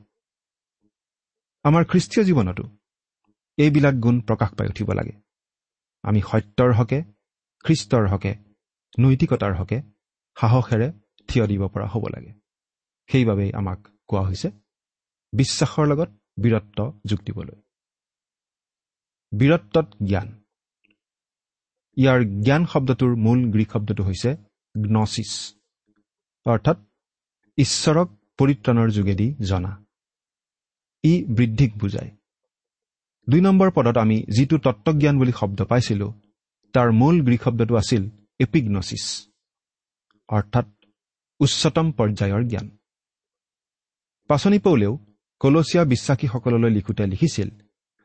আমাৰ 1.66 1.84
খ্ৰীষ্টীয় 1.92 2.24
জীৱনতো 2.28 2.64
এইবিলাক 3.58 3.96
গুণ 3.96 4.16
প্ৰকাশ 4.28 4.50
পাই 4.58 4.68
উঠিব 4.68 4.90
লাগে। 5.00 5.14
আমি 6.04 6.20
সত্যৰ 6.30 6.72
হকে 6.80 7.00
খ্ৰীষ্টৰ 7.66 8.06
হকে 8.12 8.32
নৈতিকতাৰ 8.98 9.54
হকে 9.60 9.78
সাহসেৰে 10.38 10.88
থিয় 11.30 11.46
দিব 11.48 11.62
পৰা 11.74 11.88
হ'ব 11.94 12.04
লাগে। 12.16 12.32
সেইবাবেই 13.10 13.52
আমাক 13.60 13.80
কোৱা 14.10 14.24
হৈছে 14.28 14.50
বিশ্বাসৰ 15.34 15.86
লগত 15.92 16.10
বীৰত্ব 16.44 16.80
যোগ 17.06 17.20
দিবলৈ 17.28 17.58
বীৰত্বত 19.32 19.88
জ্ঞান। 20.10 20.28
ইয়াৰ 21.98 22.20
জ্ঞান 22.46 22.64
শব্দটোৰ 22.66 23.14
মূল 23.16 23.40
গ্ৰীক 23.54 23.70
শব্দটো 23.72 24.04
হৈছে 24.04 24.32
গ্নচিছ 24.78 25.32
অৰ্থাৎ 26.46 26.78
ঈশ্বৰক 27.58 28.08
পৰিত্ৰাণৰ 28.38 28.90
যোগেদি 28.92 29.36
জনা। 29.42 29.86
ই 31.04 31.24
বৃদ্ধিক 31.24 31.78
বুজায়। 31.78 32.12
দুই 33.30 33.42
নম্বৰ 33.42 33.72
পদত 33.76 33.98
আমি 33.98 34.24
যিটো 34.24 34.58
তত্বজ্ঞান 34.58 35.18
বুলি 35.18 35.32
শব্দ 35.32 35.64
পাইছিলোঁ 35.64 36.14
তাৰ 36.74 36.92
মূল 36.92 37.22
গ্ৰীক 37.22 37.42
শব্দটো 37.42 37.76
আছিল 37.76 38.10
এপিগ্নচিছ 38.40 39.28
অৰ্থাৎ 40.30 40.66
উচ্চতম 41.40 41.92
পৰ্যায়ৰ 41.92 42.44
জ্ঞান। 42.44 42.78
পাচনি 44.28 44.60
পৌলেও 44.60 44.98
কলচীয়া 45.40 45.84
বিশ্বাসীসকললৈ 45.86 46.72
লিখোঁতে 46.72 47.06
লিখিছিল 47.06 47.50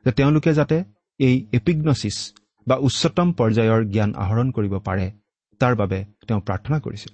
যে 0.05 0.13
তেওঁলোকে 0.13 0.55
যাতে 0.55 0.85
এই 1.19 1.47
এপিগ্নচিছ 1.53 2.35
বা 2.69 2.77
উচ্চতম 2.77 3.33
পৰ্যায়ৰ 3.33 3.85
জ্ঞান 3.85 4.15
আহৰণ 4.15 4.51
কৰিব 4.51 4.79
পাৰে 4.79 5.20
তাৰ 5.61 5.75
বাবে 5.75 5.99
তেওঁ 6.29 6.41
প্ৰাৰ্থনা 6.41 6.79
কৰিছিল। 6.79 7.13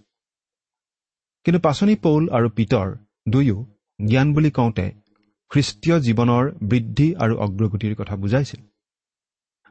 কিন্তু 1.46 1.60
পাচনি 1.60 1.94
পৌল 1.96 2.22
আৰু 2.28 2.48
পিতৰ 2.48 2.86
দুয়ো 3.28 3.56
জ্ঞান 3.98 4.28
বুলি 4.34 4.50
কওঁতে 4.50 4.86
খ্ৰীষ্টীয় 5.50 5.96
জীৱনৰ 6.06 6.44
বৃদ্ধি 6.70 7.08
আৰু 7.14 7.34
অগ্ৰগতিৰ 7.36 7.94
কথা 7.94 8.14
বুজাইছিল। 8.16 8.60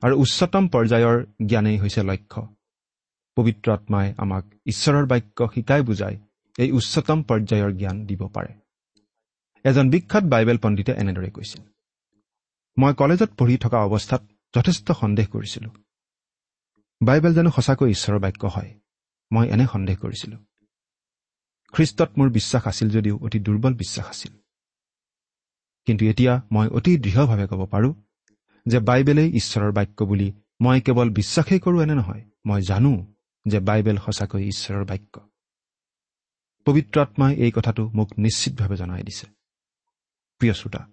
আৰু 0.02 0.14
উচ্চতম 0.20 0.64
পৰ্যায়ৰ 0.68 1.18
জ্ঞানেই 1.48 1.78
হৈছে 1.78 2.02
লক্ষ্য। 2.04 2.42
পবিত্ৰ 3.38 3.68
আত্মাই 3.72 4.08
আমাক 4.18 4.44
ঈশ্বৰৰ 4.66 5.06
বাক্য 5.06 5.40
শিকাই 5.56 5.82
বুজাই 5.82 6.16
এই 6.58 6.70
উচ্চতম 6.72 7.20
পৰ্যায়ৰ 7.24 7.72
জ্ঞান 7.80 7.98
দিব 8.06 8.22
পাৰে। 8.28 8.52
এজন 9.66 9.86
বিখ্যাত 9.90 10.24
বাইবেল 10.24 10.58
পণ্ডিতে 10.58 10.92
এনেদৰে 11.02 11.30
কৈছিল 11.30 11.62
মই 12.78 12.94
কলেজত 12.94 13.30
পঢ়ি 13.38 13.56
থকা 13.58 13.78
অৱস্থাত 13.88 14.22
যথেষ্ট 14.54 14.88
সন্দেহ 14.92 15.26
কৰিছিলোঁ। 15.32 15.74
বাইবেল 17.02 17.34
জানো 17.34 17.50
সঁচাকৈ 17.50 17.90
ঈশ্বৰৰ 17.90 18.20
বাক্য 18.20 18.46
হয়? 18.46 18.80
মই 19.32 19.50
এনে 19.50 19.66
সন্দেহ 19.72 19.96
কৰিছিলোঁ। 19.96 20.38
খ্ৰীষ্টত 21.74 22.10
মোৰ 22.18 22.30
বিশ্বাস 22.30 22.68
আছিল 22.68 22.90
যদিও 22.90 23.18
অতি 23.18 23.40
দুৰ্বল 23.40 23.74
বিশ্বাস 23.74 24.06
আছিল। 24.08 24.38
কিন্তু 25.86 26.06
এতিয়া 26.06 26.42
মই 26.52 26.68
অতি 26.68 26.98
দৃঢ়ভাৱে 26.98 27.48
ক'ব 27.48 27.66
পাৰোঁ 27.66 27.94
যে 28.68 28.80
বাইবেলেই 28.80 29.30
ঈশ্বৰৰ 29.36 29.72
বাক্য 29.72 30.06
বুলি 30.06 30.34
মই 30.62 30.82
কেৱল 30.82 31.10
বিশ্বাসেই 31.10 31.60
কৰোঁ 31.60 31.84
এনে 31.84 31.96
নহয় 31.96 32.24
মই 32.46 32.62
জানো 32.62 33.14
যে 33.48 33.60
বাইবেল 33.60 33.98
সঁচাকৈ 33.98 34.48
ঈশ্বৰৰ 34.48 34.86
বাক্য। 34.86 35.30
পবিত্ৰ 36.66 37.02
আত্মাই 37.02 37.36
এই 37.36 37.52
কথাটো 37.56 37.92
মোক 37.94 38.10
নিশ্চিতভাৱে 38.18 38.76
জনাই 38.76 39.04
দিছে। 39.04 39.28
প্ৰিয় 40.40 40.54
শ্ৰোতা 40.54 40.90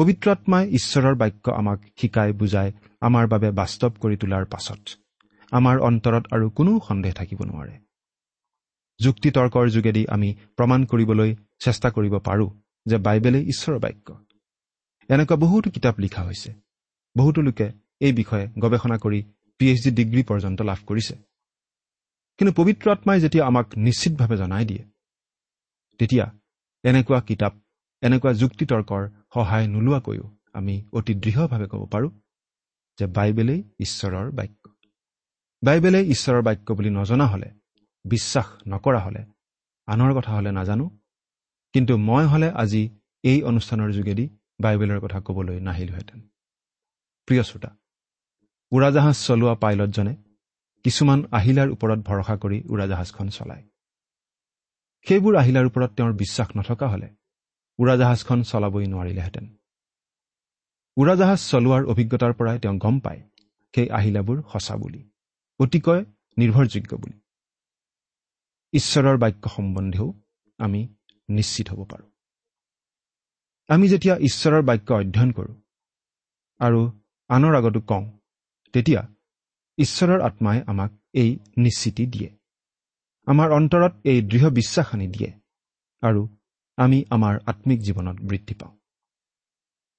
পবিত্ৰ 0.00 0.30
আত্মাই 0.30 0.64
ঈশ্বৰৰ 0.68 1.14
বাক্য 1.14 1.50
আমাক 1.50 1.78
শিকাই 2.00 2.32
বুজাই 2.32 2.68
আমাৰ 3.00 3.26
বাবে 3.26 3.50
বাস্তৱ 3.50 3.90
কৰি 3.90 4.16
তোলাৰ 4.16 4.44
পাছত। 4.44 4.82
আমাৰ 5.52 5.76
অন্তৰত 5.78 6.24
আৰু 6.32 6.50
কোনো 6.50 6.80
সন্দেহ 6.88 7.12
থাকিব 7.12 7.40
নোৱাৰে। 7.42 7.74
যুক্তি 9.00 9.30
তৰ্কৰ 9.30 9.66
যোগেদি 9.68 10.06
আমি 10.08 10.34
প্ৰমাণ 10.56 10.80
কৰিবলৈ 10.84 11.36
চেষ্টা 11.58 11.90
কৰিব 11.90 12.14
পাৰোঁ 12.18 12.50
যে 12.86 12.96
বাইবেলেই 12.96 13.44
ঈশ্বৰৰ 13.48 13.78
বাক্য। 13.78 14.08
এনেকুৱা 15.08 15.36
বহুতো 15.36 15.70
কিতাপ 15.70 16.00
লিখা 16.00 16.22
হৈছে। 16.22 16.50
বহুতো 17.16 17.40
লোকে 17.42 17.66
এই 18.00 18.12
বিষয়ে 18.12 18.46
গৱেষণা 18.58 18.96
কৰি 18.96 19.20
পি 19.58 19.64
এইচ 19.68 19.80
ডি 19.84 19.90
ডিগ্ৰী 19.90 20.22
পৰ্যন্ত 20.22 20.62
লাভ 20.62 20.80
কৰিছে। 20.86 21.14
কিন্তু 22.38 22.52
পবিত্ৰ 22.52 22.90
আত্মাই 22.90 23.20
যেতিয়া 23.20 23.46
আমাক 23.46 23.66
নিশ্চিতভাৱে 23.76 24.36
জনাই 24.36 24.64
দিয়ে 24.64 24.84
তেতিয়া 25.98 26.26
এনেকুৱা 26.84 27.20
কিতাপ 27.20 27.54
এনেকুৱা 28.02 28.32
যুক্তি 28.32 28.66
তৰ্কৰ 28.66 29.02
সহায় 29.32 29.66
নোলোৱাকৈও 29.66 30.26
আমি 30.52 30.74
অতি 30.92 31.12
দৃঢ়ভাৱে 31.24 31.66
ক'ব 31.72 31.82
পাৰোঁ 31.92 32.10
যে 32.98 33.06
বাইবেলেই 33.16 33.60
ঈশ্বৰৰ 33.80 34.28
বাক্য। 34.30 34.62
বাইবেলেই 35.62 36.04
ঈশ্বৰৰ 36.14 36.42
বাক্য 36.42 36.68
বুলি 36.76 36.90
নজনা 36.90 37.26
হ'লে 37.26 37.48
বিশ্বাস 38.04 38.48
নকৰা 38.68 39.00
হ'লে 39.06 39.22
আনৰ 39.88 40.10
কথা 40.16 40.30
হ'লে 40.36 40.50
নাজানো 40.58 40.86
কিন্তু 41.74 41.92
মই 42.08 42.24
হ'লে 42.26 42.48
আজি 42.62 42.82
এই 43.24 43.38
অনুষ্ঠানৰ 43.42 43.90
যোগেদি 43.96 44.24
বাইবেলৰ 44.60 44.98
কথা 45.00 45.18
ক'বলৈ 45.26 45.56
নাহিলোহেঁতেন। 45.60 46.20
প্ৰিয় 47.28 47.42
শ্ৰোতা 47.42 47.70
উৰাজাহাজ 48.72 49.16
চলোৱা 49.26 49.54
পাইলটজনে 49.54 50.14
কিছুমান 50.84 51.20
আহিলাৰ 51.38 51.68
ওপৰত 51.74 52.00
ভৰসা 52.08 52.34
কৰি 52.42 52.58
উৰাজাহাজখন 52.72 53.26
চলায়। 53.36 53.64
সেইবোৰ 55.06 55.34
আহিলাৰ 55.42 55.64
ওপৰত 55.66 55.90
তেওঁৰ 55.96 56.12
বিশ্বাস 56.12 56.48
নথকা 56.56 56.86
হ'লে 56.88 57.08
উৰাজাহাজখন 57.80 58.38
চলাবই 58.42 58.86
নোৱাৰিলেহেঁতেন 58.86 59.46
উৰাজাহাজ 60.96 61.40
চলোৱাৰ 61.50 61.82
অভিজ্ঞতাৰ 61.92 62.32
পৰাই 62.38 62.56
তেওঁ 62.62 62.76
গম 62.78 62.96
পায় 63.00 63.20
সেই 63.74 63.88
আহিলাবোৰ 63.90 64.38
সঁচা 64.52 64.74
বুলি 64.76 65.00
অতিকৈ 65.60 66.00
নিৰ্ভৰযোগ্য 66.36 66.92
বুলি। 66.96 67.16
ঈশ্বৰৰ 68.72 69.16
বাক্য 69.18 69.44
সম্বন্ধেও 69.48 70.08
আমি 70.58 70.80
নিশ্চিত 71.28 71.66
হ'ব 71.70 71.80
পাৰোঁ। 71.84 72.08
আমি 73.68 73.86
যেতিয়া 73.88 74.14
ঈশ্বৰৰ 74.28 74.62
বাক্য 74.62 74.88
অধ্যয়ন 74.94 75.30
কৰোঁ 75.32 75.54
আৰু 76.60 76.80
আনৰ 77.30 77.52
আগতো 77.54 77.80
কওঁ 77.80 78.04
তেতিয়া 78.74 79.02
ঈশ্বৰৰ 79.78 80.20
আত্মাই 80.20 80.58
আমাক 80.66 80.90
এই 81.12 81.30
নিশ্চিতি 81.56 82.04
দিয়ে। 82.06 82.30
আমাৰ 83.26 83.48
অন্তৰত 83.50 83.92
এই 84.04 84.18
দৃঢ় 84.20 84.48
বিশ্বাস 84.50 84.86
আনি 84.94 85.06
দিয়ে 85.06 85.30
আৰু 86.02 86.22
আমি 86.80 87.04
আমাৰ 87.10 87.38
আত্মিক 87.46 87.80
জীৱনত 87.80 88.16
বৃদ্ধি 88.20 88.54
পাওঁ। 88.54 88.78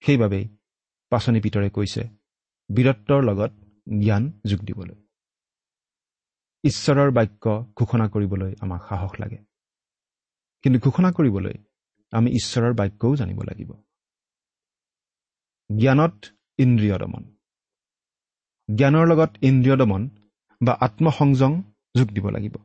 সেইবাবেই 0.05 0.45
পাচনি 1.09 1.39
পিতৰে 1.41 1.69
কৈছে 1.69 2.03
বীৰত্বৰ 2.69 3.21
লগত 3.23 3.51
জ্ঞান 3.99 4.23
যোগ 4.45 4.59
দিবলৈ। 4.59 4.95
ঈশ্বৰৰ 6.63 7.11
বাক্য 7.11 7.71
ঘোষণা 7.75 8.07
কৰিবলৈ 8.07 8.55
আমাক 8.61 8.81
সাহস 8.89 9.11
লাগে। 9.19 9.37
কিন্তু 10.61 10.79
ঘোষণা 10.79 11.11
কৰিবলৈ 11.11 11.53
আমি 12.11 12.31
ঈশ্বৰৰ 12.31 12.73
বাক্যও 12.73 13.15
জানিব 13.15 13.41
লাগিব। 13.41 13.71
জ্ঞানত 15.69 16.25
ইন্দ্ৰিয় 16.57 16.97
দমন 16.97 17.23
জ্ঞানৰ 18.75 19.05
লগত 19.07 19.31
ইন্দ্ৰিয় 19.41 19.77
দমন 19.77 20.09
বা 20.61 20.77
আত্মসংযম 20.79 21.53
যোগ 21.97 22.07
দিব 22.07 22.29
লাগিব। 22.29 22.55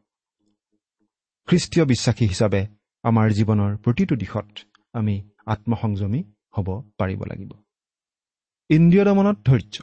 খ্ৰীষ্টীয় 1.47 1.87
বিশ্বাসী 1.87 2.27
হিচাপে 2.27 2.76
আমাৰ 3.07 3.31
জীৱনৰ 3.31 3.77
প্ৰতিটো 3.77 4.17
দিশত 4.17 4.49
আমি 4.95 5.31
আত্মসংযমী 5.47 6.23
হ'ব 6.57 6.69
পাৰিব 6.99 7.25
লাগিব। 7.25 7.53
ইন্দ্ৰিয় 8.71 9.05
দমনত 9.05 9.37
ধৈৰ্য। 9.45 9.83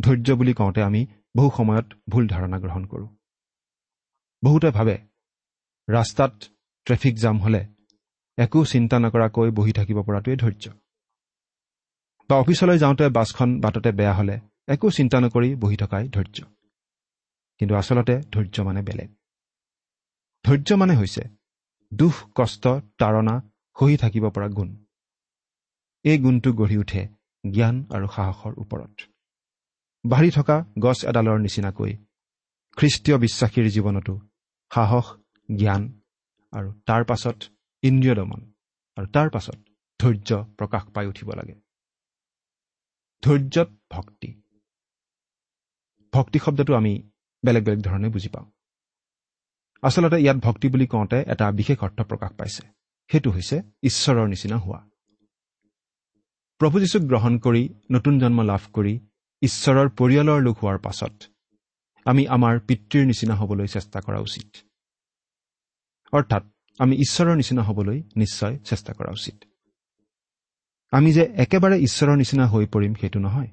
ধৈৰ্য 0.00 0.34
বুলি 0.34 0.54
কওঁতে 0.54 0.82
আমি 0.82 1.06
বহু 1.36 1.50
সময়ত 1.56 1.86
ভুল 2.08 2.28
ধাৰণা 2.28 2.58
গ্ৰহণ 2.58 2.84
কৰোঁ। 2.84 3.08
বহুতে 4.44 4.70
ভাবে 4.70 4.98
ৰাস্তাত 5.88 6.32
ট্ৰেফিক 6.84 7.14
জাম 7.16 7.38
হ'লে 7.38 7.66
একো 8.36 8.64
চিন্তা 8.64 8.98
নকৰাকৈ 8.98 9.50
বহি 9.50 9.72
থাকিব 9.72 10.02
পৰাটোৱেই 10.02 10.36
ধৈৰ্য। 10.36 10.70
বা 12.28 12.36
অফিচলৈ 12.36 12.78
যাওঁতে 12.78 13.08
বাছখন 13.08 13.60
বাটতে 13.60 13.92
বেয়া 13.92 14.14
হ'লে 14.14 14.40
একো 14.68 14.90
চিন্তা 14.90 15.20
নকৰি 15.20 15.54
বহি 15.54 15.76
থকাই 15.76 16.08
ধৈৰ্য। 16.08 16.44
কিন্তু 17.58 17.74
আচলতে 17.74 18.20
ধৈৰ্য 18.32 18.62
মানে 18.62 18.82
বেলেগ। 18.82 19.10
ধৈৰ্য 20.44 20.76
মানে 20.76 20.96
হৈছে 20.96 21.39
দুখ 21.92 22.14
কষ্ট 22.34 22.64
তাৰণা 22.98 23.34
সহি 23.76 23.96
থাকিব 23.96 24.24
পৰা 24.30 24.48
গুণ। 24.48 24.68
এই 26.04 26.18
গুণটো 26.18 26.50
গঢ়ি 26.52 26.76
উঠে 26.76 27.02
জ্ঞান 27.44 27.76
আৰু 27.92 28.06
সাহসৰ 28.06 28.52
ওপৰত। 28.58 28.94
বাঢ়ি 30.04 30.30
থকা 30.30 30.56
গছ 30.78 30.98
এডালৰ 31.04 31.38
নিচিনাকৈ 31.38 31.92
খ্ৰীষ্টীয় 32.76 33.16
বিশ্বাসীৰ 33.18 33.66
জীৱনতো 33.70 34.14
সাহস 34.70 35.06
জ্ঞান 35.48 35.82
আৰু 36.52 36.68
তাৰ 36.86 37.02
পাছত 37.04 37.38
ইন্দ্ৰিয় 37.82 38.14
দমন 38.14 38.40
আৰু 38.96 39.06
তাৰ 39.06 39.28
পাছত 39.30 39.58
ধৈৰ্য 40.00 40.30
প্ৰকাশ 40.58 40.82
পাই 40.94 41.06
উঠিব 41.06 41.28
লাগে। 41.30 41.54
ধৈৰ্যত 43.22 43.68
ভক্তি। 43.90 44.30
ভক্তি 46.12 46.38
শব্দটো 46.38 46.72
আমি 46.74 46.92
বেলেগ 47.44 47.62
বেলেগ 47.64 47.80
ধৰণে 47.82 48.08
বুজি 48.08 48.28
পাওঁ। 48.28 48.46
আচলতে 49.82 50.20
ইয়াত 50.20 50.36
ভক্তি 50.36 50.68
বুলি 50.68 50.86
কওঁতে 50.86 51.18
এটা 51.26 51.52
বিশেষ 51.52 51.78
অৰ্থ 51.78 52.02
প্ৰকাশ 52.02 52.32
পাইছে। 52.32 52.62
সেইটো 53.10 53.30
হৈছে 53.30 53.62
ঈশ্বৰৰ 53.82 54.28
নিচিনা 54.28 54.56
হোৱা। 54.56 54.80
প্ৰভু 56.58 56.80
যীশুক 56.80 57.02
গ্ৰহণ 57.02 57.38
কৰি 57.38 57.68
নতুন 57.90 58.18
জন্ম 58.18 58.42
লাভ 58.42 58.60
কৰি 58.72 59.00
ঈশ্বৰৰ 59.42 59.88
পৰিয়ালৰ 59.88 60.40
লোক 60.42 60.58
হোৱাৰ 60.58 60.78
পাছত 60.78 61.12
আমি 62.04 62.26
আমাৰ 62.26 62.60
পিতৃৰ 62.60 63.06
নিচিনা 63.06 63.34
হ'বলৈ 63.34 63.66
চেষ্টা 63.66 64.00
কৰা 64.00 64.18
উচিত। 64.20 64.56
অৰ্থাৎ 66.12 66.44
আমি 66.78 66.96
ঈশ্বৰৰ 66.96 67.36
নিচিনা 67.36 67.62
হ'বলৈ 67.62 68.02
নিশ্চয় 68.16 68.58
চেষ্টা 68.58 68.92
কৰা 68.92 69.10
উচিত। 69.10 69.44
আমি 70.90 71.12
যে 71.12 71.24
একেবাৰে 71.36 71.76
ঈশ্বৰৰ 71.78 72.16
নিচিনা 72.16 72.46
হৈ 72.46 72.66
পৰিম 72.66 72.94
সেইটো 72.94 73.20
নহয়। 73.20 73.48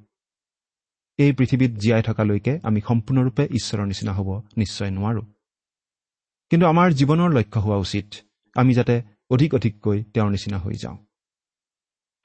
এই 1.18 1.32
পৃথিৱীত 1.34 1.72
জীয়াই 1.72 2.04
থকালৈকে 2.04 2.60
আমি 2.64 2.82
সম্পূৰ্ণৰূপে 2.82 3.44
ঈশ্বৰৰ 3.52 3.86
নিচিনা 3.86 4.14
হ'ব 4.14 4.30
নিশ্চয় 4.58 4.92
নোৱাৰো। 4.92 5.22
কিন্তু 6.52 6.66
আমাৰ 6.66 6.88
জীৱনৰ 6.92 7.30
লক্ষ্য 7.34 7.60
হোৱা 7.62 7.78
উচিত। 7.78 8.08
আমি 8.56 8.74
যাতে 8.74 8.96
অধিক 9.30 9.54
অধিককৈ 9.54 10.04
তেওঁৰ 10.14 10.30
নিচিনা 10.32 10.58
হৈ 10.58 10.76
যাওঁ। 10.76 10.98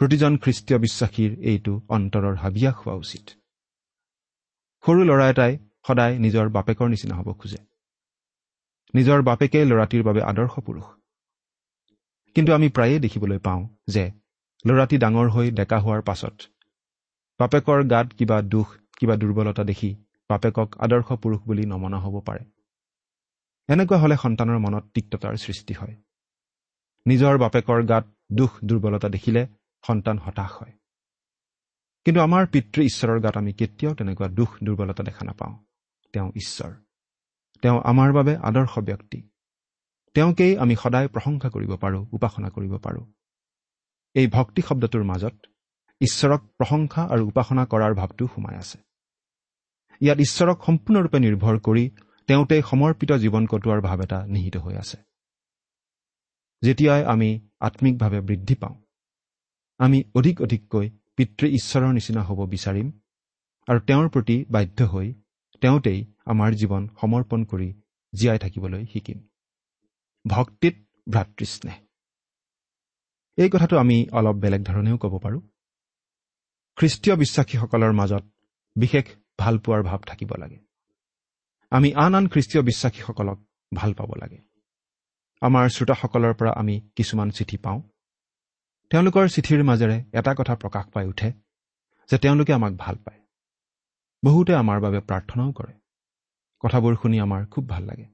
প্ৰতিজন 0.01 0.33
খ্ৰীষ্টীয় 0.37 0.79
বিশ্বাসীৰ 0.79 1.31
এইটো 1.41 1.73
অন্তৰৰ 1.89 2.35
হাবিয়াস 2.37 2.75
হোৱা 2.75 2.95
উচিত। 2.95 3.25
সৰু 4.85 5.01
ল'ৰা 5.05 5.27
এটাই 5.31 5.53
সদায় 5.87 6.19
নিজৰ 6.19 6.49
বাপেকৰ 6.49 6.89
নিচিনা 6.89 7.15
হ'ব 7.17 7.29
খোজে। 7.33 7.61
নিজৰ 8.95 9.23
বাপেকে 9.23 9.65
ল'ৰাটিৰ 9.65 10.03
বাবে 10.03 10.23
আদৰ্শ 10.23 10.55
পুৰুষ। 10.59 10.87
কিন্তু 12.37 12.51
আমি 12.53 12.69
প্ৰায়ে 12.69 12.99
দেখিবলৈ 12.99 13.39
পাওঁ 13.39 13.63
যে 13.87 14.05
ল'ৰাটি 14.67 14.97
ডাঙৰ 14.99 15.29
হৈ 15.29 15.51
ডেকা 15.51 15.79
হোৱাৰ 15.79 16.03
পাছত 16.03 16.37
বাপেকৰ 17.41 17.85
গাত 17.85 18.07
কিবা 18.13 18.43
দুখ 18.43 18.69
কিবা 18.99 19.15
দুৰ্বলতা 19.17 19.63
দেখি 19.65 19.91
বাপেকক 20.31 20.69
আদৰ্শ 20.79 21.09
পুৰুষ 21.23 21.41
বুলি 21.47 21.65
নমনা 21.67 21.99
হ'ব 21.99 22.21
পাৰে। 22.21 22.45
এনেকুৱা 23.73 23.99
হ'লে 23.99 24.17
সন্তানৰ 24.17 24.59
মনত 24.59 24.85
তিক্ততাৰ 24.95 25.35
সৃষ্টি 25.37 25.75
হয়। 25.75 25.97
নিজৰ 27.07 27.39
বাপেকৰ 27.39 27.83
গাত 27.83 28.07
দুখ 28.33 28.51
দুৰ্বলতা 28.65 29.09
দেখিলে 29.09 29.47
সন্তান 29.87 30.19
হতাশ 30.19 30.53
হয়। 30.53 30.73
কিন্তু 32.05 32.21
আমাৰ 32.21 32.47
পিতৃ 32.47 32.83
ঈশ্বৰৰ 32.83 33.21
গাত 33.21 33.37
আমি 33.37 33.53
কেতিয়াও 33.53 33.95
তেনেকুৱা 33.95 34.29
দুখ 34.29 34.51
দুৰ্বলতা 34.65 35.03
দেখা 35.05 35.25
নাপাওঁ। 35.25 35.55
তেওঁ 36.13 36.29
ঈশ্বৰ। 36.37 36.73
তেওঁ 37.63 37.81
আমাৰ 37.85 38.13
বাবে 38.13 38.37
আদৰ্শ 38.37 38.79
ব্যক্তি। 38.79 39.29
তেওঁকেই 40.15 40.59
আমি 40.59 40.77
সদায় 40.77 41.09
প্ৰশংসা 41.09 41.49
কৰিব 41.51 41.77
পাৰোঁ 41.77 42.07
উপাসনা 42.13 42.49
কৰিব 42.49 42.79
পাৰোঁ। 42.79 43.07
এই 44.15 44.27
ভক্তি 44.27 44.63
শব্দটোৰ 44.63 45.05
মাজত 45.05 45.47
ঈশ্বৰক 46.01 46.41
প্ৰশংসা 46.59 47.03
আৰু 47.05 47.27
উপাসনা 47.27 47.67
কৰাৰ 47.67 47.95
ভাৱটো 47.95 48.27
সোমাই 48.27 48.57
আছে। 48.57 48.79
ইয়াত 50.01 50.19
ঈশ্বৰক 50.19 50.65
সম্পূৰ্ণৰূপে 50.67 51.19
নিৰ্ভৰ 51.19 51.59
কৰি 51.59 51.91
তেওঁতে 52.29 52.57
সমৰ্পিত 52.63 53.11
জীৱন 53.23 53.47
কটোৱাৰ 53.47 53.81
ভাৱ 53.81 53.99
এটা 54.03 54.19
নিহিত 54.27 54.57
হৈ 54.57 54.75
আছে। 54.75 54.99
যেতিয়াই 56.63 57.03
আমি 57.05 57.31
আত্মিকভাৱে 57.61 58.21
বৃদ্ধি 58.21 58.55
পাওঁ 58.55 58.77
আমি 59.81 59.99
অধিক 60.15 60.37
অধিককৈ 60.41 60.87
পিতৃ 61.17 61.47
ঈশ্বৰৰ 61.47 61.93
নিচিনা 61.93 62.23
হ'ব 62.23 62.41
বিচাৰিম 62.47 62.89
আৰু 63.69 63.79
তেওঁৰ 63.81 64.07
প্ৰতি 64.09 64.37
বাধ্য 64.51 64.79
হৈ 64.85 65.09
তেওঁতেই 65.63 66.01
আমাৰ 66.25 66.51
জীৱন 66.53 66.83
সমৰ্পণ 67.01 67.45
কৰি 67.45 67.69
জীয়াই 68.13 68.39
থাকিবলৈ 68.39 68.83
শিকিম। 68.87 69.19
ভক্তিত 70.25 70.75
ভ্ৰাতৃস্নেহ। 71.09 71.77
এই 73.39 73.49
কথাটো 73.51 73.75
আমি 73.79 73.97
অলপ 74.13 74.37
বেলেগ 74.37 74.63
ধৰণেও 74.63 74.97
ক'ব 74.99 75.15
পাৰোঁ। 75.19 75.41
খ্ৰীষ্টীয় 76.79 77.17
বিশ্বাসীসকলৰ 77.17 77.93
মাজত 77.93 78.25
বিশেষ 78.77 79.07
ভাল 79.39 79.59
পোৱাৰ 79.59 79.83
ভাৱ 79.83 80.01
থাকিব 80.07 80.31
লাগে। 80.39 80.59
আমি 81.73 81.95
আন 81.95 82.15
আন 82.15 82.29
খ্ৰীষ্টীয় 82.29 82.65
বিশ্বাসীসকলক 82.65 83.39
ভাল 83.75 83.95
পাব 83.95 84.15
লাগে। 84.15 84.39
আমাৰ 85.41 85.69
শ্ৰোতাসকলৰ 85.69 86.35
পৰা 86.35 86.53
আমি 86.53 86.81
কিছুমান 86.97 87.31
চিঠি 87.31 87.57
পাওঁ। 87.57 87.83
তেওঁলোকৰ 88.91 89.29
চিঠিৰ 89.29 89.65
মাজেৰে 89.65 90.05
এটা 90.13 90.35
কথা 90.35 90.55
প্ৰকাশ 90.57 90.87
পাই 90.87 91.07
উঠে 91.07 91.33
যে 92.11 92.19
তেওঁলোকে 92.19 92.53
আমাক 92.53 92.73
ভাল 92.79 92.97
পায়। 92.97 93.21
বহুতে 94.25 94.55
আমাৰ 94.55 94.81
বাবে 94.81 95.01
প্ৰাৰ্থনাও 95.01 95.53
কৰে। 95.53 95.73
কথাবোৰ 96.61 96.97
শুনি 97.03 97.21
আমাৰ 97.21 97.47
খুব 97.47 97.69
ভাল 97.69 97.85
লাগে। 97.85 98.07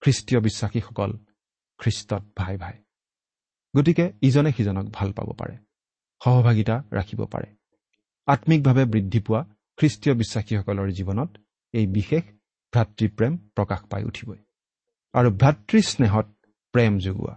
খ্ৰীষ্টীয় 0.00 0.40
বিশ্বাসীসকল 0.40 1.18
খ্ৰীষ্টত 1.78 2.22
ভাই 2.36 2.56
ভাই। 2.56 2.78
গতিকে 3.76 4.12
ইজনে 4.22 4.52
সিজনক 4.52 4.86
ভাল 4.92 5.12
পাব 5.12 5.32
পাৰে 5.38 5.56
সহভাগিতা 6.24 6.84
ৰাখিব 6.92 7.26
পাৰে। 7.26 7.56
আত্মিকভাৱে 8.26 8.84
বৃদ্ধি 8.84 9.20
পোৱা 9.20 9.44
খ্ৰীষ্টীয় 9.76 10.14
বিশ্বাসীসকলৰ 10.16 10.90
জীৱনত 10.90 11.41
এই 11.72 11.86
বিশেষ 11.86 12.22
ভাতৃপ্ৰেম 12.72 13.36
প্ৰকাশ 13.56 13.80
পাই 13.90 14.04
উঠিবই। 14.04 14.40
আৰু 15.14 15.30
ভাতৃস্নেহত 15.30 16.26
প্ৰেম 16.74 16.98
যোগোৱা 16.98 17.34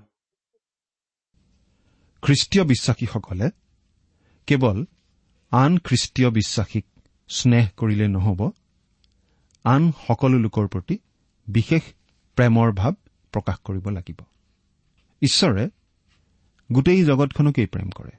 খ্ৰীষ্টীয় 2.24 2.64
বিশ্বাসীসকলে 2.64 3.48
কেৱল 4.48 4.86
আন 5.52 5.78
খ্ৰীষ্টীয় 5.78 6.30
বিশ্বাসীক 6.30 6.86
স্নেহ 7.30 7.66
কৰিলে 7.78 8.08
নহ'ব 8.08 8.52
আন 9.66 9.92
সকলো 10.08 10.38
লোকৰ 10.40 10.68
প্ৰতি 10.68 10.96
বিশেষ 11.48 11.84
প্ৰেমৰ 12.38 12.72
ভাৱ 12.72 12.94
প্ৰকাশ 13.32 13.58
কৰিব 13.58 13.90
লাগিব। 13.90 14.20
ঈশ্বৰে 15.22 15.70
গোটেই 16.72 17.04
জগতখনকেই 17.04 17.66
প্ৰেম 17.66 17.90
কৰে। 17.90 18.12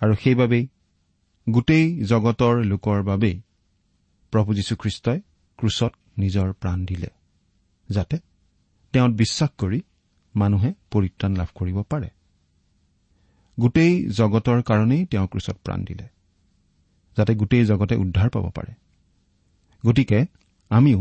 আৰু 0.00 0.14
সেইবাবেই 0.14 0.68
গোটেই 1.46 2.04
জগতৰ 2.04 2.54
লোকৰ 2.64 3.02
বাবেই 3.02 3.36
প্ৰভু 4.32 4.50
যীশুখ্ৰীষ্টই 4.54 5.18
ক্ৰুচত 5.58 5.92
নিজৰ 6.18 6.48
প্ৰাণ 6.52 6.78
দিলে 6.84 7.10
যাতে 7.88 8.16
তেওঁত 8.94 9.12
বিশ্বাস 9.12 9.50
কৰি 9.58 9.80
মানুহে 10.34 10.70
পৰিত্ৰাণ 10.90 11.32
লাভ 11.36 11.48
কৰিব 11.54 11.78
পাৰে। 11.82 12.08
গোটেই 13.58 13.94
জগতৰ 14.10 14.58
কাৰণেই 14.62 15.02
তেওঁ 15.06 15.26
ক্ৰুচত 15.26 15.56
প্ৰাণ 15.64 15.80
দিলে 15.84 16.06
যাতে 17.16 17.32
গোটেই 17.34 17.64
জগতে 17.64 17.94
উদ্ধাৰ 17.96 18.28
পাব 18.30 18.44
পাৰে। 18.50 18.72
গতিকে 19.86 20.18
আমিও 20.70 21.00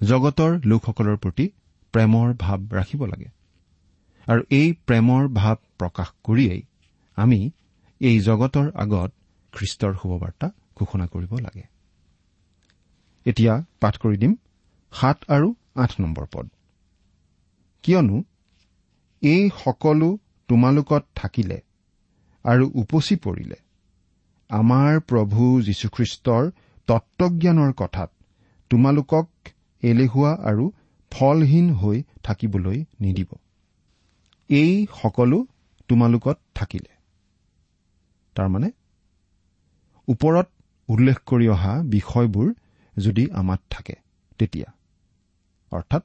জগতৰ 0.00 0.52
লোকসকলৰ 0.64 1.16
প্ৰতি 1.16 1.46
প্ৰেমৰ 1.94 2.28
ভাৱ 2.34 2.60
ৰাখিব 2.72 3.00
লাগে 3.06 3.28
আৰু 4.26 4.40
এই 4.50 4.68
প্ৰেমৰ 4.86 5.22
ভাৱ 5.28 5.56
প্ৰকাশ 5.78 6.08
কৰিয়েই 6.24 6.62
আমি 7.16 7.40
এই 8.00 8.16
জগতৰ 8.20 8.66
আগত 8.74 9.10
খ্ৰীষ্টৰ 9.52 9.92
শুভবাৰ্তা 10.02 10.46
ঘোষণা 10.76 11.06
কৰিব 11.06 11.32
লাগে। 11.38 11.75
এতিয়া 13.26 13.52
পাঠ 13.80 13.94
কৰি 14.02 14.16
দিম 14.16 14.32
সাত 14.92 15.18
আৰু 15.28 15.48
আঠ 15.74 15.90
নম্বৰ 16.00 16.26
পদ। 16.32 16.46
কিয়নো 17.84 18.16
এই 19.22 19.42
সকলো 19.64 20.08
তোমালোকত 20.48 21.02
থাকিলে 21.14 21.58
আৰু 22.44 22.64
উপচি 22.74 23.16
পৰিলে 23.16 23.58
আমাৰ 24.50 25.00
প্ৰভু 25.08 25.42
যীশুখ্ৰীষ্টৰ 25.62 26.44
তত্বজ্ঞানৰ 26.88 27.72
কথাত 27.72 28.10
তোমালোকক 28.70 29.26
এলেহুৱা 29.82 30.32
আৰু 30.50 30.64
ফলহীন 31.12 31.66
হৈ 31.72 31.98
থাকিবলৈ 32.22 32.78
নিদিব। 33.00 33.30
এই 34.50 34.72
সকলো 35.02 35.38
তোমালোকত 35.88 36.36
থাকিলে। 36.54 36.92
তাৰমানে 38.36 38.68
ওপৰত 40.08 40.48
উল্লেখ 40.88 41.18
কৰি 41.26 41.46
অহা 41.48 41.74
বিষয়বোৰ 41.94 42.48
যদি 42.96 43.30
আমাত 43.30 43.60
থাকে 43.70 43.94
তেতিয়া। 44.38 44.68
অৰ্থাৎ 45.72 46.04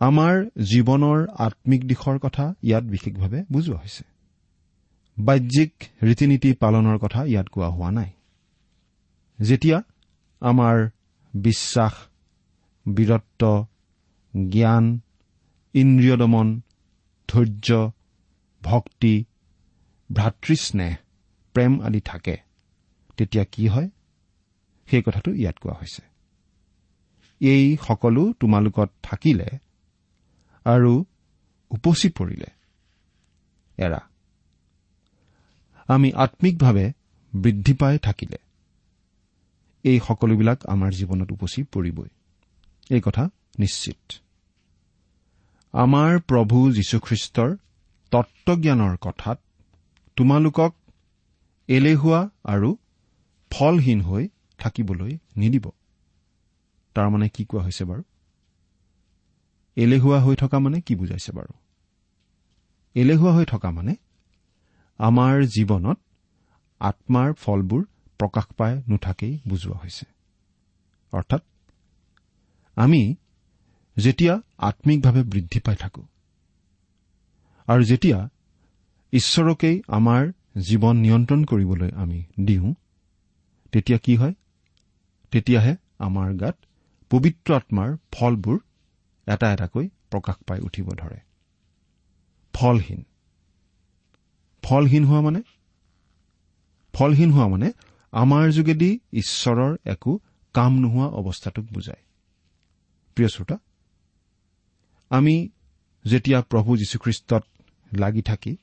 আমাৰ 0.00 0.34
জীৱনৰ 0.62 1.26
আত্মিক 1.38 1.86
দিশৰ 1.86 2.18
কথা 2.18 2.54
ইয়াত 2.62 2.84
বিশেষভাৱে 2.84 3.44
বুজোৱা 3.52 3.78
হৈছে। 3.78 4.04
বাহ্যিক 5.18 5.72
ৰীতি 6.02 6.26
নীতি 6.26 6.52
পালনৰ 6.52 6.98
কথা 6.98 7.24
ইয়াত 7.24 7.48
কোৱা 7.48 7.68
হোৱা 7.68 7.90
নাই। 7.90 8.10
যেতিয়া 9.38 9.82
আমাৰ 10.40 10.88
বিশ্বাস 11.34 11.94
বীৰত্ব 12.86 13.66
জ্ঞান 14.48 15.00
ইন্দ্ৰিয় 15.74 16.16
দমন 16.16 16.60
ধৈৰ্য 17.28 17.90
ভক্তি 18.62 19.24
ভাতৃস্নেহ 20.12 20.96
প্ৰেম 21.54 21.80
আদি 21.82 22.00
থাকে 22.00 22.36
তেতিয়া 23.16 23.44
কি 23.52 23.68
হয়? 23.68 23.88
সেই 24.90 25.02
কথাটো 25.02 25.30
ইয়াত 25.30 25.58
কোৱা 25.58 25.74
হৈছে। 25.74 26.02
এই 27.40 27.76
সকলো 27.86 28.32
তোমালোকত 28.32 28.90
থাকিলে 29.02 29.46
আৰু 30.64 31.04
উপচি 31.70 32.08
পৰিলে। 32.08 32.46
এৰা 33.76 34.00
আমি 35.88 36.12
আত্মিকভাৱে 36.12 36.92
বৃদ্ধি 37.34 37.74
পাই 37.74 37.98
থাকিলে। 37.98 38.36
এই 39.82 40.00
সকলোবিলাক 40.00 40.66
আমাৰ 40.66 40.92
জীৱনত 40.92 41.32
উপচি 41.32 41.62
পৰিবই। 41.62 42.08
এই 42.90 43.00
কথা 43.04 43.30
নিশ্চিত। 43.58 44.12
আমাৰ 45.72 46.18
প্ৰভু 46.18 46.72
যীশুখ্ৰীষ্টৰ 46.72 47.56
তত্বজ্ঞানৰ 48.10 48.96
কথাত 48.96 49.38
তোমালোকক 50.16 50.74
এলেহুৱা 51.68 52.28
আৰু 52.44 52.76
ফলহীন 53.50 54.00
হৈ 54.00 54.28
থাকিবলৈ 54.58 55.18
নিদিব। 55.36 55.66
তাৰমানে 56.96 57.28
কি 57.28 57.44
কোৱা 57.44 57.62
হৈছে 57.64 57.84
বাৰু? 57.84 58.02
এলেহুৱা 59.76 60.18
হৈ 60.20 60.36
থকা 60.36 60.58
মানে 60.58 60.80
কি 60.80 60.94
বুজাইছে 60.94 61.32
বাৰু? 61.32 61.52
এলেহুৱা 62.94 63.32
হৈ 63.32 63.44
থকা 63.44 63.70
মানে 63.70 63.96
আমাৰ 64.98 65.34
জীৱনত 65.46 65.98
আত্মাৰ 66.80 67.32
ফলবোৰ 67.34 67.82
প্ৰকাশ 68.20 68.46
পাই 68.56 68.72
নুঠাকেই 68.88 69.40
বুজোৱা 69.48 69.76
হৈছে। 69.78 70.04
অৰ্থাৎ 71.12 71.42
আমি 72.76 73.16
যেতিয়া 73.96 74.34
আত্মিকভাৱে 74.58 75.22
বৃদ্ধি 75.22 75.60
পাই 75.60 75.76
থাকো 75.76 76.02
আৰু 77.68 77.82
যেতিয়া 77.84 78.18
ঈশ্বৰকেই 79.12 79.76
আমাৰ 79.88 80.22
জীৱন 80.60 80.96
নিয়ন্ত্ৰণ 80.96 81.44
কৰিবলৈ 81.44 81.90
আমি 81.94 82.18
দিওঁ 82.44 82.74
তেতিয়া 83.72 83.98
কি 83.98 84.16
হয়? 84.16 84.34
তেতিয়াহে 85.30 85.76
আমাৰ 85.98 86.34
গাত 86.34 86.56
পবিত্ৰ 87.10 87.54
আত্মাৰ 87.54 87.96
ফলবোৰ 88.12 88.58
এটা 89.26 89.52
এটাকৈ 89.52 89.88
প্ৰকাশ 90.10 90.36
পাই 90.46 90.60
উঠিব 90.60 90.88
ধৰে। 90.88 91.20
ফলহীন। 92.54 93.04
ফলহীন 94.62 95.04
হোৱা 95.04 95.20
মানে? 95.20 95.42
ফলহীন 96.92 97.30
হোৱা 97.30 97.48
মানে 97.48 97.72
আমাৰ 98.12 98.52
যোগেদি 98.52 99.00
ঈশ্বৰৰ 99.12 99.76
একো 99.84 100.18
কাম 100.54 100.72
নোহোৱা 100.78 101.06
অৱস্থাটোক 101.06 101.64
বুজায়। 101.64 102.02
প্ৰিয় 103.14 103.28
শ্ৰোতা 103.28 103.58
আমি 105.10 105.48
যেতিয়া 106.04 106.42
প্ৰভু 106.42 106.76
যীশুখ্ৰীষ্টত 106.76 107.44
লাগি 107.92 108.22
থাকি 108.22 108.56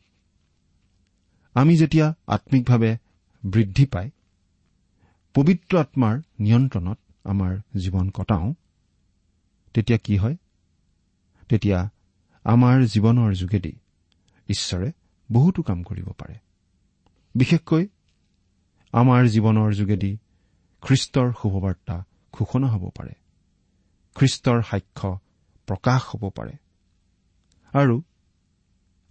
আমি 1.53 1.77
যেতিয়া 1.77 2.13
আত্মিকভাৱে 2.27 2.97
বৃদ্ধি 3.45 3.85
পাই 3.85 4.11
পবিত্ৰ 5.35 5.77
আত্মাৰ 5.77 6.21
নিয়ন্ত্ৰণত 6.39 6.99
আমাৰ 7.23 7.55
জীৱন 7.77 8.09
কটাওঁ 8.09 8.53
তেতিয়া 9.73 9.97
কি 9.97 10.17
হয়? 10.17 10.37
তেতিয়া 11.49 11.89
আমাৰ 12.43 12.77
জীৱনৰ 12.85 13.33
যোগেদি 13.33 13.73
ঈশ্বৰে 14.49 14.91
বহুতো 15.31 15.61
কাম 15.61 15.83
কৰিব 15.83 16.07
পাৰে। 16.17 16.35
বিশেষকৈ 17.35 17.87
আমাৰ 18.93 19.25
জীৱনৰ 19.25 19.73
যোগেদি 19.73 20.17
খ্ৰীষ্টৰ 20.81 21.33
শুভবাৰ্তা 21.41 22.05
ঘোষণা 22.33 22.67
হ'ব 22.67 22.89
পাৰে। 22.89 23.13
খ্ৰীষ্টৰ 24.15 24.61
সাক্ষ্য 24.61 25.19
প্ৰকাশ 25.67 26.01
হ'ব 26.01 26.29
পাৰে। 26.29 26.57
আৰু 27.73 28.03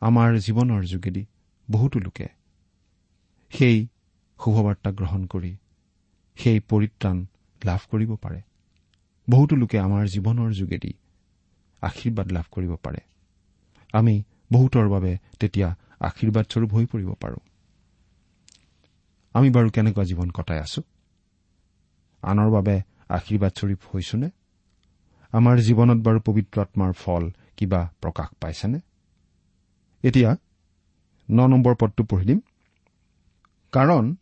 আমাৰ 0.01 0.39
জীৱনৰ 0.39 0.85
যোগেদি 0.85 1.27
বহুতো 1.71 1.99
লোকে 1.99 2.29
সেই 3.51 3.89
শুভবাৰ্তা 4.41 4.91
গ্ৰহণ 4.91 5.27
কৰি 5.27 5.57
সেই 6.37 6.61
পৰিত্ৰাণ 6.61 7.27
লাভ 7.65 7.81
কৰিব 7.91 8.17
পাৰে। 8.17 8.41
বহুতো 9.31 9.57
লোকে 9.57 9.79
আমাৰ 9.79 10.07
জীৱনৰ 10.07 10.53
যোগেদি 10.53 10.93
আশীৰ্বাদ 11.83 12.33
লাভ 12.33 12.45
কৰিব 12.51 12.77
পাৰে। 12.83 12.99
আমি 13.93 14.23
বহুতৰ 14.53 14.89
বাবে 14.89 15.19
তেতিয়া 15.41 15.77
আশীৰ্বাদস্বৰূপ 16.01 16.71
হৈ 16.73 16.87
পৰিব 16.87 17.15
পাৰোঁ। 17.15 17.43
আমি 19.35 19.51
বাৰু 19.51 19.71
কেনেকুৱা 19.71 20.05
জীৱন 20.05 20.31
কটাই 20.31 20.59
আছো? 20.59 20.83
আনৰ 22.23 22.51
বাবে 22.51 22.83
আশীৰ্বাদস্বৰূপ 23.09 23.79
হৈছোনে? 23.95 24.31
আমাৰ 25.33 25.59
জীৱনত 25.59 25.99
বাৰু 25.99 26.21
পবিত্ৰ 26.21 26.61
আত্মাৰ 26.61 26.93
ফল 26.93 27.31
কিবা 27.57 27.91
প্ৰকাশ 28.01 28.29
পাইছেনে? 28.41 28.81
এতিয়া 30.03 30.37
ন 31.31 31.47
নম্বৰ 31.47 31.75
পদটো 31.75 32.05
পঢ়ি 32.05 32.25
দিম। 32.27 32.41
কাৰণ 33.73 34.17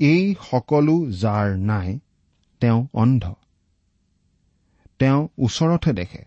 এই 0.00 0.34
সকলো 0.50 1.10
যাৰ 1.10 1.56
নাই 1.56 1.98
তেওঁ 2.60 2.86
অন্ধ। 2.92 3.34
তেওঁ 4.98 5.28
ওচৰতহে 5.38 5.92
দেখে। 5.92 6.24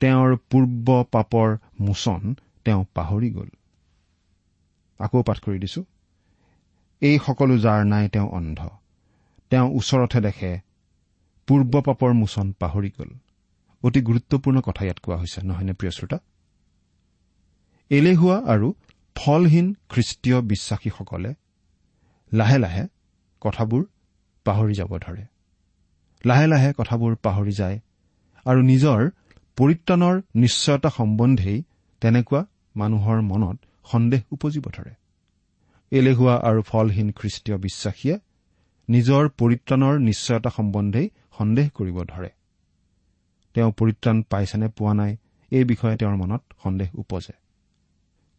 তেওঁৰ 0.00 0.36
পূৰ্ব 0.50 1.04
পাপৰ 1.12 1.56
মোচন 1.80 2.34
তেওঁ 2.64 2.84
পাহৰি 2.94 3.30
গ'ল। 3.30 3.48
আকৌ 4.98 5.22
পাঠ 5.22 5.38
কৰি 5.40 5.58
দিছো। 5.58 5.84
এই 7.00 7.18
সকলো 7.26 7.58
যাৰ 7.58 7.84
নাই 7.84 8.08
তেওঁ 8.08 8.28
অন্ধ। 8.28 8.68
তেওঁ 9.50 9.70
ওচৰতহে 9.70 10.20
দেখে। 10.20 10.60
পূৰ্ব 11.46 11.80
পাপৰ 11.80 12.12
মোচন 12.12 12.52
পাহৰি 12.52 12.90
গ'ল। 12.98 13.10
অতি 13.82 14.00
গুৰুত্বপূৰ্ণ 14.00 14.60
কথা 14.60 14.84
ইয়াত 14.84 14.98
কোৱা 14.98 15.16
হৈছে 15.16 15.40
নহয়নে 15.42 15.72
প্ৰিয় 15.72 15.92
শ্ৰোতা? 15.92 16.18
এলেহুৱা 17.90 18.36
আৰু 18.46 18.72
ফলহীন 19.14 19.74
খ্ৰীষ্টীয় 19.88 20.40
বিশ্বাসীসকলে 20.40 21.34
লাহে 22.34 22.58
লাহে 22.58 22.84
কথাবোৰ 23.40 23.82
পাহৰি 24.46 24.74
যাব 24.74 24.98
ধৰে। 24.98 25.24
লাহে 26.24 26.46
লাহে 26.46 26.72
কথাবোৰ 26.76 27.16
পাহৰি 27.16 27.52
যায় 27.52 27.78
আৰু 28.46 28.60
নিজৰ 28.62 29.00
পৰিত্ৰাণৰ 29.56 30.22
নিশ্চয়তা 30.34 30.90
সম্বন্ধেই 30.90 31.58
তেনেকুৱা 32.00 32.46
মানুহৰ 32.76 33.18
মনত 33.22 33.58
সন্দেহ 33.92 34.20
উপজিব 34.30 34.64
ধৰে। 34.74 34.94
এলেহুৱা 35.92 36.34
আৰু 36.38 36.60
ফলহীন 36.62 37.08
খ্ৰীষ্টীয় 37.12 37.56
বিশ্বাসীয়ে 37.58 38.16
নিজৰ 38.88 39.28
পৰিত্ৰাণৰ 39.28 39.94
নিশ্চয়তা 39.98 40.50
সম্বন্ধেই 40.50 41.10
সন্দেহ 41.38 41.66
কৰিব 41.74 41.96
ধৰে। 42.02 42.30
তেওঁ 43.54 43.72
পৰিত্ৰাণ 43.72 44.22
পাইছেনে 44.22 44.68
পোৱা 44.68 44.94
নাই 44.94 45.12
এই 45.50 45.64
বিষয়ে 45.64 45.96
তেওঁৰ 45.96 46.16
মনত 46.16 46.42
সন্দেহ 46.62 46.88
উপজে। 46.94 47.34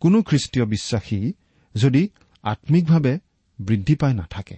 কোনো 0.02 0.18
খ্ৰীষ্টীয় 0.22 0.66
বিশ্বাসী 0.66 1.34
যদি 1.76 2.10
আম্মিকভাৱে 2.44 3.20
বৃদ্ধি 3.60 3.96
পাই 3.96 4.14
নাথাকে 4.14 4.58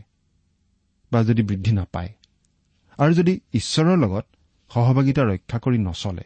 বা 1.12 1.24
যদি 1.24 1.42
বৃদ্ধি 1.42 1.72
নাপায়। 1.72 2.10
আৰু 2.98 3.14
যদি 3.14 3.40
ঈশ্বৰৰ 3.54 3.98
লগত 3.98 4.26
সহভাগিতা 4.72 5.22
ৰক্ষা 5.24 5.58
কৰি 5.60 5.78
নচলে 5.78 6.24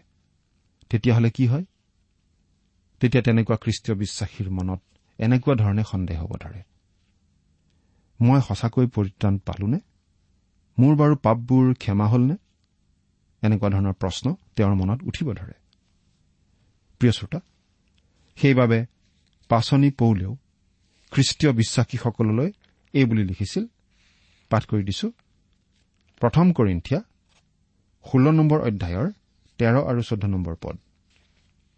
তেতিয়াহ'লে 0.90 1.30
কি 1.30 1.48
হয়? 1.48 1.66
তেতিয়া 3.00 3.24
তেনেকুৱা 3.24 3.58
খ্ৰীষ্টীয় 3.58 3.98
বিশ্বাসীৰ 3.98 4.50
মনত 4.50 4.82
এনেকুৱা 5.20 5.56
ধৰণে 5.56 5.84
সন্দেহ 5.84 6.18
হ'ব 6.22 6.32
ধৰে 6.38 6.62
মই 8.20 8.40
সঁচাকৈ 8.48 8.88
পৰিত্ৰাণ 8.88 9.38
পালোনে? 9.38 9.80
মোৰ 10.80 10.96
বাৰু 10.96 11.16
পাপবোৰ 11.16 11.74
ক্ষমা 11.74 12.08
হলনে? 12.08 12.36
এনেকুৱা 13.42 13.70
ধৰণৰ 13.70 13.94
প্ৰশ্ন 13.94 14.36
তেওঁৰ 14.56 14.76
মনত 14.76 15.00
উঠিব 15.04 15.34
ধৰে। 15.34 15.54
প্ৰিয় 17.00 17.12
শ্ৰোতা 17.12 17.40
সেইবাবে 18.36 18.86
পাচনি 19.50 19.90
পৌলেও 19.92 20.38
খ্ৰীষ্টীয় 21.12 21.52
বিশ্বাসীসকললৈ 21.54 22.52
এই 22.94 23.06
বুলি 23.10 23.24
লিখিছিল 23.30 23.64
পাঠ 24.52 24.64
কৰি 24.70 24.84
দিছো। 24.90 25.08
প্ৰথম 26.22 26.46
কৰিন্ঠিয়া 26.58 27.00
ষোল্ল 28.06 28.28
নম্বৰ 28.40 28.60
অধ্যায়ৰ 28.70 29.08
তেৰ 29.60 29.76
আৰু 29.90 30.02
চৈধ্য 30.10 30.26
নম্বৰ 30.36 30.56
পদ। 30.64 30.76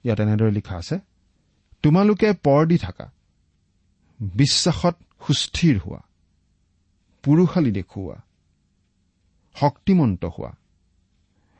ইয়াত 0.04 0.20
এনেদৰে 0.26 0.52
লিখা 0.58 0.76
আছে 0.82 0.96
তোমালোকে 1.84 2.28
পৰ 2.46 2.62
দি 2.70 2.78
থাকা 2.86 3.06
বিশ্বাসত 4.20 4.96
সুস্থিৰ 5.26 5.76
হোৱা 5.84 6.02
পুৰুষালী 7.24 7.72
দেখুওৱা 7.80 8.18
শক্তিমন্ত 9.56 10.24
হোৱা 10.36 10.52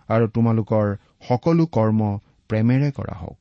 আৰু 0.10 0.26
তোমালোকৰ 0.36 0.86
সকলো 1.28 1.64
কৰ্ম 1.76 2.02
প্ৰেমেৰে 2.50 2.90
কৰা 2.98 3.16
হওক। 3.22 3.40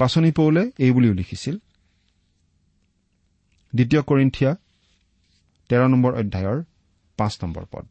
পাচনি 0.00 0.30
পৌলে 0.32 0.62
এই 0.84 0.90
বুলিও 0.92 1.14
লিখিছিল 1.20 1.56
দ্বিতীয় 3.74 4.02
কৰিন্ঠিয়া 4.02 4.56
তেৰ 5.68 5.88
নম্বৰ 5.88 6.12
অধ্যায়ৰ 6.14 6.64
পাঁচ 7.16 7.38
নম্বৰ 7.42 7.64
পদ। 7.72 7.86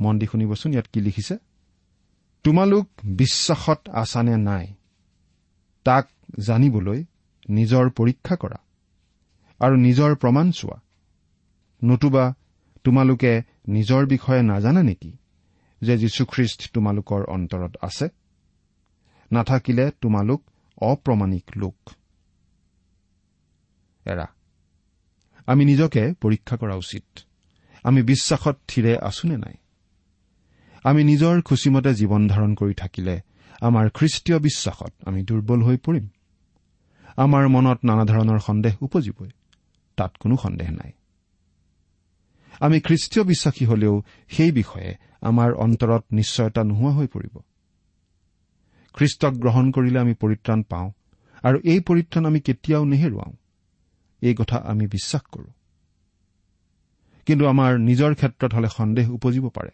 মন 0.00 0.18
দি 0.18 0.26
শুনিবচোন 0.26 0.72
ইয়াত 0.72 0.86
কি 0.92 1.00
লিখিছে। 1.00 1.38
তোমালোক 2.44 2.88
বিশ্বাসত 3.04 3.88
আছানে 3.88 4.36
নাই 4.36 4.74
তাক 5.84 6.08
জানিবলৈ 6.46 7.04
নিজৰ 7.50 7.90
পৰীক্ষা 7.90 8.36
কৰা 8.36 8.56
আৰু 9.58 9.76
নিজৰ 9.76 10.14
প্ৰমাণ 10.14 10.50
চোৱা। 10.50 10.80
নতুবা 11.84 12.34
তোমালোকে 12.84 13.42
নিজৰ 13.68 14.06
বিষয়ে 14.06 14.42
নাজানা 14.42 14.82
নেকি 14.82 15.12
যে 15.80 15.98
যীশুখ্ৰীষ্ট 15.98 16.72
তোমালোকৰ 16.72 17.24
অন্তৰত 17.24 17.76
আছে? 17.82 18.08
নাথাকিলে 19.32 19.90
তোমালোক 20.00 20.42
অপ্ৰমাণিক 20.76 21.50
লোক। 21.56 21.90
এৰা 24.10 24.26
আমি 25.46 25.64
নিজকে 25.64 26.02
পৰীক্ষা 26.20 26.56
কৰা 26.56 26.74
উচিত। 26.74 27.04
আমি 27.82 28.02
বিশ্বাসত 28.02 28.56
থিৰে 28.68 28.92
আছোনে 28.98 29.36
নাই? 29.36 29.54
আমি 30.84 31.04
নিজৰ 31.04 31.42
খুচিমতে 31.42 31.94
জীৱন 31.94 32.28
ধাৰণ 32.28 32.54
কৰি 32.54 32.74
থাকিলে 32.74 33.20
আমাৰ 33.60 33.90
খ্ৰীষ্টীয় 33.90 34.38
বিশ্বাসত 34.38 34.92
আমি 35.06 35.20
দুৰ্বল 35.22 35.62
হৈ 35.62 35.76
পৰিম। 35.76 36.06
আমাৰ 37.16 37.48
মনত 37.48 37.78
নানা 37.84 38.04
ধৰণৰ 38.04 38.38
সন্দেহ 38.38 38.74
উপজিবই। 38.80 39.30
তাত 39.96 40.16
কোনো 40.20 40.36
সন্দেহ 40.36 40.70
নাই। 40.70 40.92
আমি 42.60 42.80
খ্ৰীষ্টীয় 42.80 43.24
বিশ্বাসী 43.24 43.64
হলেও 43.64 44.02
সেই 44.28 44.52
বিষয়ে 44.52 44.90
আমাৰ 45.20 45.52
অন্তৰত 45.54 46.04
নিশ্চয়তা 46.12 46.64
নোহোৱা 46.64 46.92
হৈ 46.92 47.06
পৰিব। 47.06 47.34
খ্ৰীষ্টক 48.92 49.32
গ্ৰহণ 49.34 49.70
কৰিলে 49.70 49.98
আমি 49.98 50.14
পৰিত্ৰাণ 50.14 50.62
পাওঁ 50.62 50.90
আৰু 51.42 51.58
এই 51.64 51.80
পৰিত্ৰাণ 51.80 52.26
আমি 52.26 52.40
কেতিয়াও 52.40 52.84
নেহেৰুৱাওঁ। 52.84 53.32
এই 54.20 54.34
কথা 54.34 54.56
আমি 54.56 54.86
বিশ্বাস 54.86 55.22
কৰো। 55.22 55.46
কিন্তু 57.26 57.46
আমাৰ 57.46 57.78
নিজৰ 57.78 58.14
ক্ষেত্ৰত 58.14 58.54
হলে 58.54 58.68
সন্দেহ 58.68 59.10
উপজিব 59.10 59.48
পাৰে। 59.48 59.70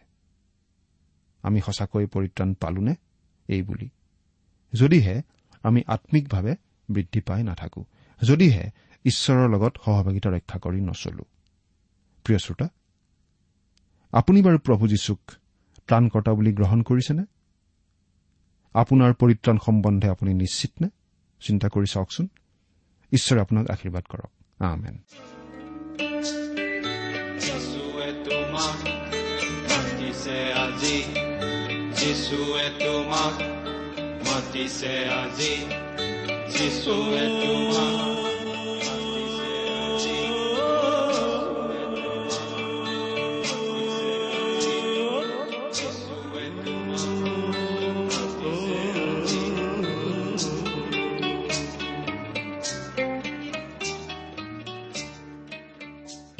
আমি 1.41 1.61
সঁচাকৈ 1.61 2.05
পৰিত্ৰাণ 2.05 2.53
পালোনে? 2.53 2.95
এই 3.47 3.61
বুলি। 3.61 3.89
যদিহে 4.73 5.21
আমি 5.63 5.83
আম্মিকভাৱে 5.87 6.55
বৃদ্ধি 6.89 7.21
পাই 7.21 7.43
নাথাকো। 7.43 7.85
যদিহে 8.23 8.69
ঈশ্বৰৰ 9.03 9.49
লগত 9.49 9.77
সহভাগিতা 9.85 10.29
ৰক্ষা 10.29 10.59
কৰি 10.59 10.81
নচলো। 10.81 11.23
প্ৰিয় 12.23 12.39
শ্ৰোতা 12.39 12.69
আপুনি 14.11 14.41
বাৰু 14.41 14.59
প্ৰভু 14.59 14.87
যীশুক 14.87 15.19
ত্ৰাণকৰ্তা 15.87 16.33
বুলি 16.33 16.53
গ্ৰহণ 16.53 16.81
কৰিছেনে? 16.81 17.25
আপোনাৰ 18.73 19.13
পৰিত্ৰাণ 19.13 19.57
সম্বন্ধে 19.65 20.09
আপুনি 20.09 20.33
নিশ্চিত 20.33 20.71
নে 20.81 20.89
চিন্তা 21.39 21.69
কৰি 21.69 21.85
চাওকচোন। 21.85 22.27
ঈশ্বৰে 23.11 23.41
আপোনাক 23.41 23.69
আশীৰ্বাদ 23.69 24.03
কৰক। 24.03 24.36
আমেন 24.59 24.95
যিশুৱে 31.97 32.67
তোমাক 32.79 33.35
মাতিছে 34.27 34.93
আজি 35.15 35.55
যিশুৱে 36.49 37.25
তোমাক 37.35 38.16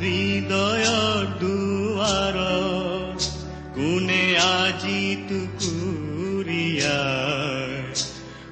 হৃদয়ৰ 0.00 1.22
দুৱাৰ, 1.40 2.36
কোনে 3.76 4.24
আজি 4.46 5.02
টুকুৰিয়া 5.28 6.98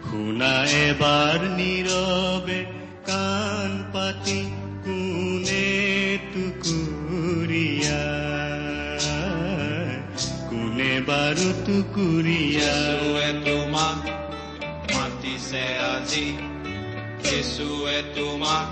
শুনা 0.07 0.55
এবাৰ 0.79 1.41
নীৰৱে 1.59 2.61
কাণ 3.09 3.71
পাতি, 3.95 4.41
কোনে 4.87 5.69
টুকুৰিয়া 6.33 8.03
কোনে 10.51 10.93
বাৰু 11.09 11.49
টুকুৰিয়া 11.67 12.75
তোমাক 13.47 13.99
মাতিছে 14.95 15.65
আজি, 15.93 16.27
যিশুৱে 17.25 17.99
তোমাক 18.17 18.69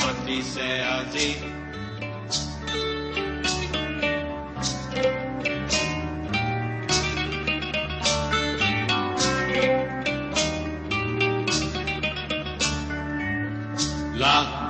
মাতিছে 0.00 0.68
আজি। 0.96 1.28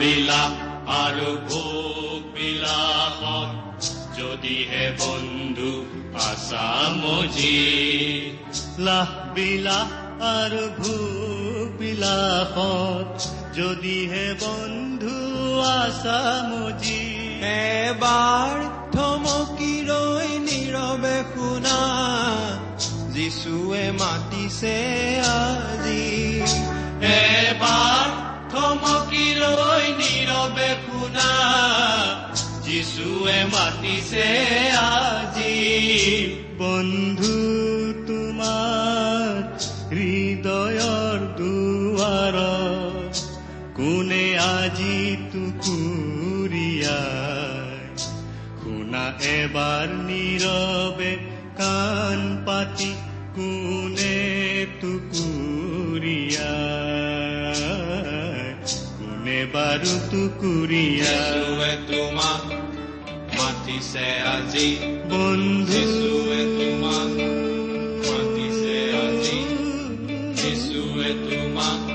বিলাস 0.07 0.53
আৰু 0.97 1.31
ভোগ 1.51 2.19
বিলাসত। 2.35 3.51
যদিহে 4.19 4.85
বন্ধু 5.01 5.71
আচামজি 6.27 7.57
লাখ 8.79 9.11
বিলাস 9.37 9.91
আৰু 10.29 10.63
ভোগ 10.79 11.65
বিলাসত। 11.81 13.09
যদিহে 13.59 14.27
বন্ধু 14.45 15.17
আচামজি 15.81 17.03
এবাৰ 17.55 18.55
থমকি 18.95 19.75
ৰৈ 19.91 20.31
নীৰৱে 20.47 21.17
শুনা 21.33 21.79
যিচুৱে 23.15 23.85
মাতিছে 24.01 24.77
আজি। 25.35 26.07
এবাৰ 27.15 28.26
থমকি 28.57 29.25
ৰৈ 29.37 29.87
নীৰৱে 29.97 30.69
শুনা 30.85 31.31
যিচুৱে 32.67 33.35
মাতিছে 33.53 34.29
আজি 34.79 35.57
বন্ধু 36.61 37.35
তোমাৰ 38.09 39.43
হৃদয়ৰ 39.91 41.27
দুৱাৰ 41.41 42.39
কোনে 43.77 44.25
আজি 44.47 44.99
টুকুৰিয়া 45.33 47.01
শুনা 48.63 49.05
এবাৰ 49.35 49.87
নীৰৱে 50.09 51.13
কাণ 51.61 52.19
পাতি 52.47 52.91
কোনে 53.37 54.19
টুকুৰিয়া 54.81 56.53
কোনে 56.75 56.86
বাৰু 59.45 60.11
টুকুৰিয়া 60.11 61.17
তোমাক 61.87 62.53
মাতিছে 63.41 64.21
আজি। 64.21 64.77
বন্ধু। 65.11 66.07
তোমাক 66.59 67.13
মাতিছে 68.09 68.93
আজি। 68.93 69.41
যিশুৱে 70.35 71.11
তোমাক 71.31 71.91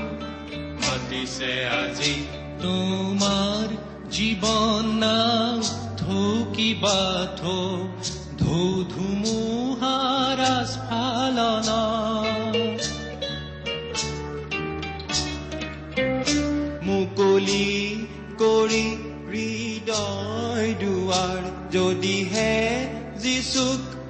মাতিছে 0.88 1.68
আজি। 1.68 2.14
তোমাৰ 2.62 3.76
জীৱন 4.10 4.86
নাও 4.86 5.60
থকিবা 5.96 7.26
থো 7.36 7.88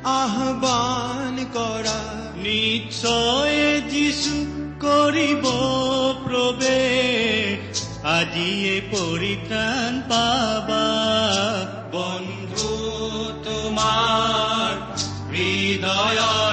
আহ্বান 0.04 1.36
কৰা 1.54 2.00
নিশ্চয় 2.36 3.58
যিচু 3.90 4.36
কৰিব 4.82 5.44
প্ৰৱেশ 6.24 7.82
আজিয়ে 8.12 8.76
পৰিত্ৰাণ 8.92 9.92
পাবা। 10.10 10.86
বন্ধু 11.92 12.72
তোমাৰ 13.44 14.70
হৃদয়ৰ 15.32 16.51